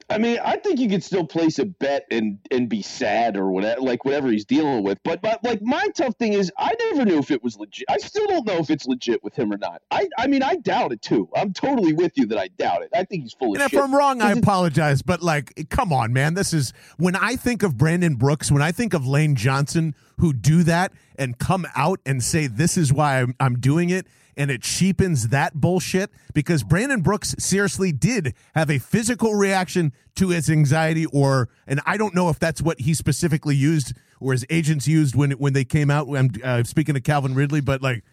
[0.10, 3.52] I mean, I think you could still place a bet and and be sad or
[3.52, 5.00] whatever, like whatever he's dealing with.
[5.04, 7.86] But but like my tough thing is, I never knew if it was legit.
[7.90, 9.82] I still don't know if it's legit with him or not.
[9.92, 11.28] I I mean, I doubt it too.
[11.36, 12.90] I'm totally with you that I doubt it.
[12.94, 13.82] I think he's full of And if shit.
[13.82, 15.02] I'm wrong, I apologize.
[15.02, 16.36] But like, come on, man.
[16.36, 20.32] This is when I think of Brandon Brooks, when I think of Lane Johnson, who
[20.32, 24.08] do that and come out and say this is why I'm, I'm doing it,
[24.38, 30.30] and it cheapens that bullshit because Brandon Brooks seriously did have a physical reaction to
[30.30, 34.46] his anxiety, or and I don't know if that's what he specifically used or his
[34.50, 36.08] agents used when when they came out.
[36.16, 38.04] I'm uh, speaking to Calvin Ridley, but like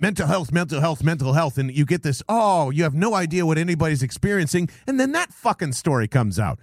[0.00, 3.46] mental health, mental health, mental health, and you get this, oh, you have no idea
[3.46, 6.58] what anybody's experiencing, and then that fucking story comes out.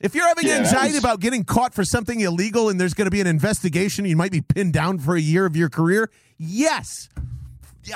[0.00, 3.04] If you're having Yeah, anxiety was- about getting caught for something illegal and there's going
[3.06, 6.10] to be an investigation, you might be pinned down for a year of your career.
[6.38, 7.08] Yes,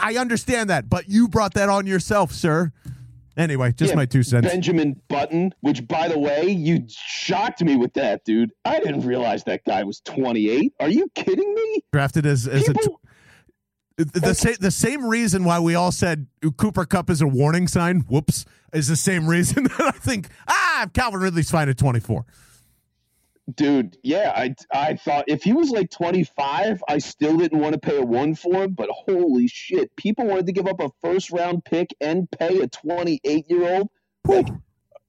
[0.00, 2.72] I understand that, but you brought that on yourself, sir.
[3.36, 4.46] Anyway, just Yeah, my two cents.
[4.46, 8.52] Benjamin Button, which by the way, you shocked me with that, dude.
[8.64, 10.72] I didn't realize that guy was 28.
[10.78, 11.80] Are you kidding me?
[11.92, 12.74] Drafted as, as a.
[12.74, 13.00] People-
[13.96, 16.26] the, the, sa- the same reason why we all said
[16.56, 20.86] Cooper Kupp is a warning sign, whoops, is the same reason that I think, ah,
[20.92, 22.24] Calvin Ridley's fine at 24.
[23.52, 27.78] Dude, yeah, I I thought if he was like 25, I still didn't want to
[27.78, 31.30] pay a one for him, but holy shit, people wanted to give up a first
[31.30, 33.88] round pick and pay a 28 year old.
[34.26, 34.48] Like,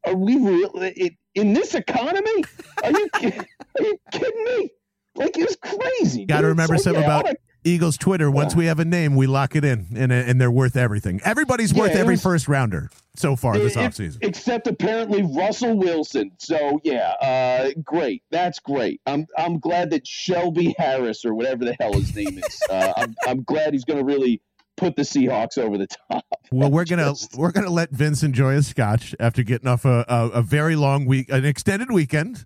[0.06, 2.44] are we really in this economy?
[2.84, 4.72] Are you are you kidding me?
[5.16, 6.26] Like it's crazy.
[6.26, 7.28] Got to remember So, something about
[7.66, 8.32] Eagles Twitter.
[8.32, 8.60] Once Yeah.
[8.60, 11.20] we have a name, we lock it in, and and they're worth everything.
[11.26, 14.18] Everybody's Yeah, worth every was- first rounder so far this It- it- offseason.
[14.22, 16.32] except apparently Russell Wilson.
[16.38, 18.24] So yeah, uh, great.
[18.32, 19.02] That's great.
[19.06, 22.62] I'm I'm glad that Shelby Harris or whatever the hell his name is.
[22.70, 24.42] Uh, I'm I'm glad he's going to really
[24.78, 26.24] put the Seahawks over the top.
[26.52, 30.06] Well, we're gonna Just- we're gonna let Vince enjoy his scotch after getting off a,
[30.08, 32.46] a, a very long week, an extended weekend,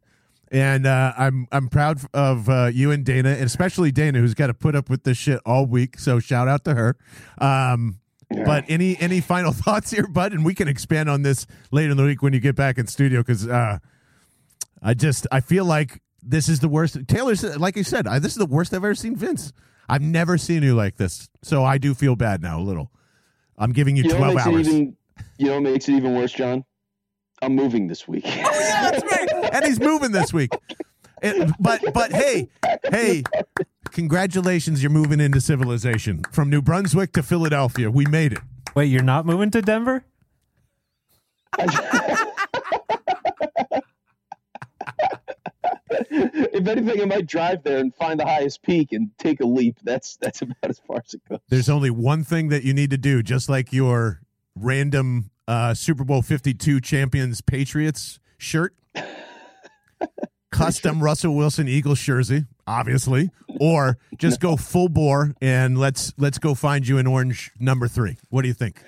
[0.52, 4.48] And uh, I'm I'm proud of uh, you and Dana, and especially Dana, who's got
[4.48, 6.00] to put up with this shit all week.
[6.00, 6.96] So shout out to her.
[7.38, 8.00] Um,
[8.32, 10.34] But any any final thoughts here, bud?
[10.34, 12.88] And we can expand on this later in the week when you get back in
[12.88, 13.78] studio because uh,
[14.82, 16.98] I just I feel like this is the worst.
[17.08, 19.52] Taylor, like I said, I, this is the worst I've ever seen Vince.
[19.88, 22.92] I've never seen you like this, so I do feel bad now a little.
[23.58, 24.68] I'm giving you, You know 12 makes hours.
[24.68, 24.96] even
[25.38, 26.64] you know what makes it even worse, John?
[27.42, 28.26] I'm moving this week.
[28.28, 29.54] Oh yeah, that's right.
[29.54, 30.52] And he's moving this week.
[31.22, 32.50] It- but but hey,
[32.92, 33.24] hey,
[33.92, 34.82] congratulations!
[34.82, 37.92] You're moving into civilization from New Brunswick to Philadelphia.
[37.92, 38.40] We made it.
[38.76, 40.04] Wait, you're not moving to Denver?
[45.92, 49.78] if anything, I might drive there and find the highest peak and take a leap.
[49.84, 51.40] That's that's about as far as it goes.
[51.50, 54.22] There's only one thing that you need to do, just like your
[54.56, 58.76] random uh, Super Bowl 52 champions Patriots shirt,
[60.52, 66.54] custom Russell Wilson Eagles jersey, obviously, or just go full bore and let's let's go
[66.54, 68.18] find you an orange number three.
[68.30, 68.82] What do you think?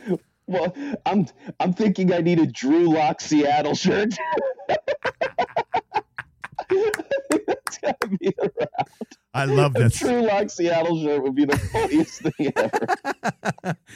[0.45, 1.27] Well, I'm
[1.59, 4.13] I'm thinking I need a Drew Lock Seattle shirt.
[6.69, 8.87] That's gotta be around.
[9.33, 9.97] I love A this.
[9.99, 13.77] Drew Lock Seattle shirt would be the funniest thing ever.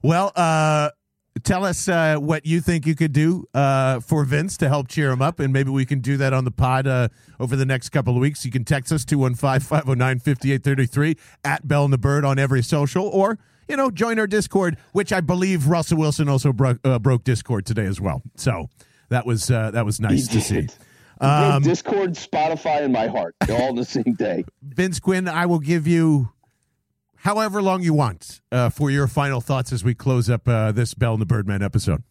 [0.00, 0.90] Well, uh,
[1.38, 5.10] tell us uh, what you think you could do uh, for Vince to help cheer
[5.10, 7.08] him up, and maybe we can do that on the pod uh,
[7.40, 8.44] over the next couple of weeks.
[8.44, 13.06] You can text us 215 509 5833 at Bell and the Bird on every social,
[13.06, 17.24] or, you know, join our Discord, which I believe Russell Wilson also broke, uh, broke
[17.24, 18.22] Discord today as well.
[18.36, 18.68] So
[19.08, 20.68] that was uh, that was nice to see.
[21.20, 24.44] Um, Discord, Spotify, and my heart all the same day.
[24.62, 26.30] Vince Quinn, I will give you
[27.18, 30.94] however long you want uh, for your final thoughts as we close up uh, this
[30.94, 32.02] Bell and the Birdman episode.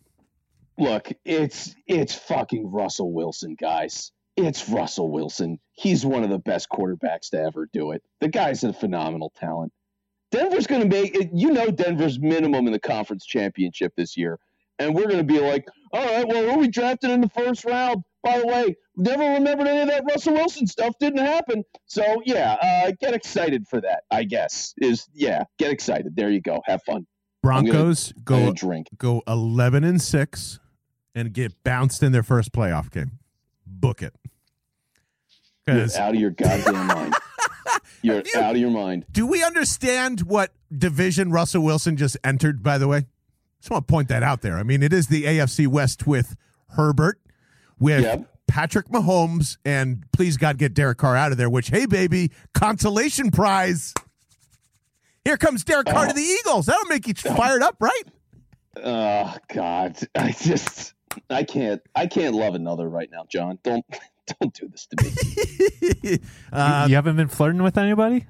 [0.77, 4.11] Look, it's it's fucking Russell Wilson, guys.
[4.35, 5.59] It's Russell Wilson.
[5.73, 8.03] He's one of the best quarterbacks to ever do it.
[8.21, 9.73] The guy's a phenomenal talent.
[10.31, 11.17] Denver's going to make.
[11.33, 14.39] You know, Denver's minimum in the conference championship this year,
[14.77, 17.65] and we're going to be like, all right, well, who we drafted in the first
[17.65, 18.03] round?
[18.23, 20.93] By the way, never remembered any of that Russell Wilson stuff.
[20.99, 21.63] Didn't happen.
[21.85, 24.03] So yeah, uh, get excited for that.
[24.11, 26.15] I guess is yeah, get excited.
[26.15, 26.61] There you go.
[26.65, 27.05] Have fun.
[27.43, 28.87] Broncos go drink.
[28.97, 30.59] go eleven and six
[31.15, 33.19] and get bounced in their first playoff game.
[33.65, 34.13] Book it.
[35.67, 37.15] You're out of your goddamn mind.
[38.01, 39.05] You're you- out of your mind.
[39.11, 42.63] do we understand what division Russell Wilson just entered?
[42.63, 43.05] By the way,
[43.59, 44.57] just want to point that out there.
[44.57, 46.35] I mean, it is the AFC West with
[46.69, 47.19] Herbert,
[47.79, 48.29] with Yep.
[48.47, 51.49] Patrick Mahomes, and please God get Derek Carr out of there.
[51.49, 53.93] Which, hey baby, consolation prize.
[55.25, 56.67] Here comes Derek Carr to the Eagles.
[56.67, 58.03] That'll make you fired up, right?
[58.83, 60.93] Oh God, I just
[61.29, 63.59] I can't I can't love another right now, John.
[63.63, 63.85] Don't
[64.39, 66.19] don't do this to me.
[66.53, 68.25] uh, you haven't been flirting with anybody?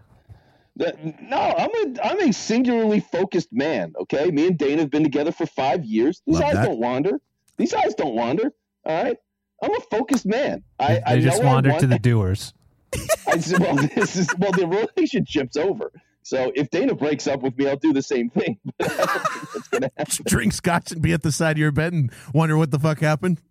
[0.76, 3.94] No, I'm a I'm a singularly focused man.
[4.02, 6.22] Okay, me and Dana have been together for five years.
[6.26, 6.66] These Love eyes that.
[6.66, 7.20] don't wander.
[7.58, 8.52] These eyes don't wander.
[8.86, 9.18] All right,
[9.62, 10.64] I'm a focused man.
[10.80, 12.54] I I just what I wander to the Dewar's.
[13.28, 15.92] I said, well, this is well, the relationship's over.
[16.24, 18.60] So if Dana breaks up with me, I'll do the same thing.
[18.78, 20.26] But I don't think that's gonna happen.
[20.26, 23.00] drink scotch and be at the side of your bed and wonder what the fuck
[23.00, 23.42] happened.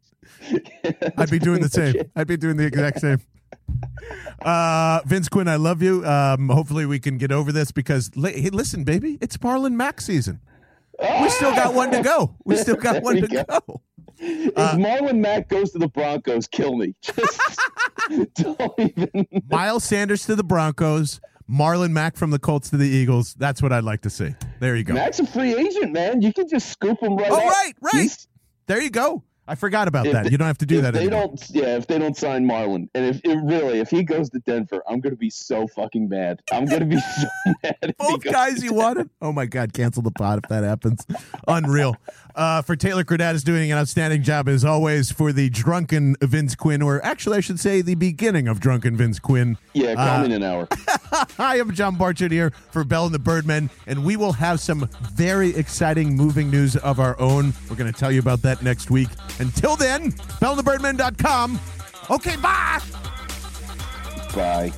[1.17, 1.95] I'd be doing the same.
[2.15, 3.21] I'd be doing the exact same.
[4.43, 6.05] Uh, Vince Quinn, I love you.
[6.05, 10.41] Um, hopefully we can get over this because hey, listen, baby, it's Marlon Mack season.
[11.01, 12.37] We still got one to go.
[12.45, 13.83] We still got one to go.
[14.19, 14.27] Go.
[14.27, 16.95] If Uh, Marlon Mack goes to the Broncos, kill me.
[17.03, 17.61] Just
[18.35, 19.27] don't even.
[19.51, 23.35] Miles Sanders to the Broncos, Marlon Mack from the Colts to the Eagles.
[23.35, 24.35] That's what I'd like to see.
[24.61, 24.95] There you go.
[24.95, 26.23] Mack's a free agent, man.
[26.23, 27.45] You can just scoop him right Oh, up.
[27.45, 27.95] right, right.
[28.03, 28.27] He's-
[28.67, 29.23] There you go.
[29.49, 30.25] I forgot about that.
[30.25, 31.29] they- You don't have to do that they anymore.
[31.29, 34.41] don't, yeah, if they don't sign Marlon, and if it really, if he goes to
[34.41, 36.41] Denver, I'm gonna be so fucking mad.
[36.53, 37.29] I'm gonna be so
[37.63, 37.95] mad.
[37.97, 39.09] Both guys you wanted.
[39.23, 41.07] Oh my God, cancel the pod if that happens.
[41.47, 41.95] Unreal.
[42.37, 46.55] Uh, for Taylor Credad is doing an outstanding job as always for the drunken Vince
[46.55, 49.57] Quinn, or actually I should say the beginning of drunken Vince Quinn.
[49.73, 50.69] Yeah, call Uh, in an hour.
[51.39, 54.87] Hi, I'm John Barchett here for Bell and the Birdmen, and we will have some
[55.13, 57.55] very exciting moving news of our own.
[57.71, 59.09] We're going to tell you about that next week.
[59.39, 61.59] Until then, bellandthebirdmen.com.
[62.11, 62.81] Okay, bye.
[64.35, 64.73] Bye.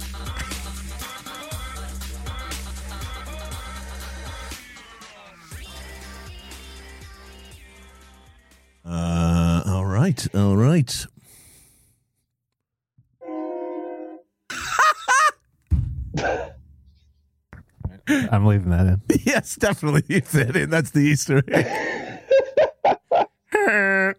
[8.88, 11.06] Uh, all right, all right.
[18.08, 19.02] I'm leaving that in.
[19.24, 20.70] Yes, definitely leave that in.
[20.70, 22.22] That's the Easter egg.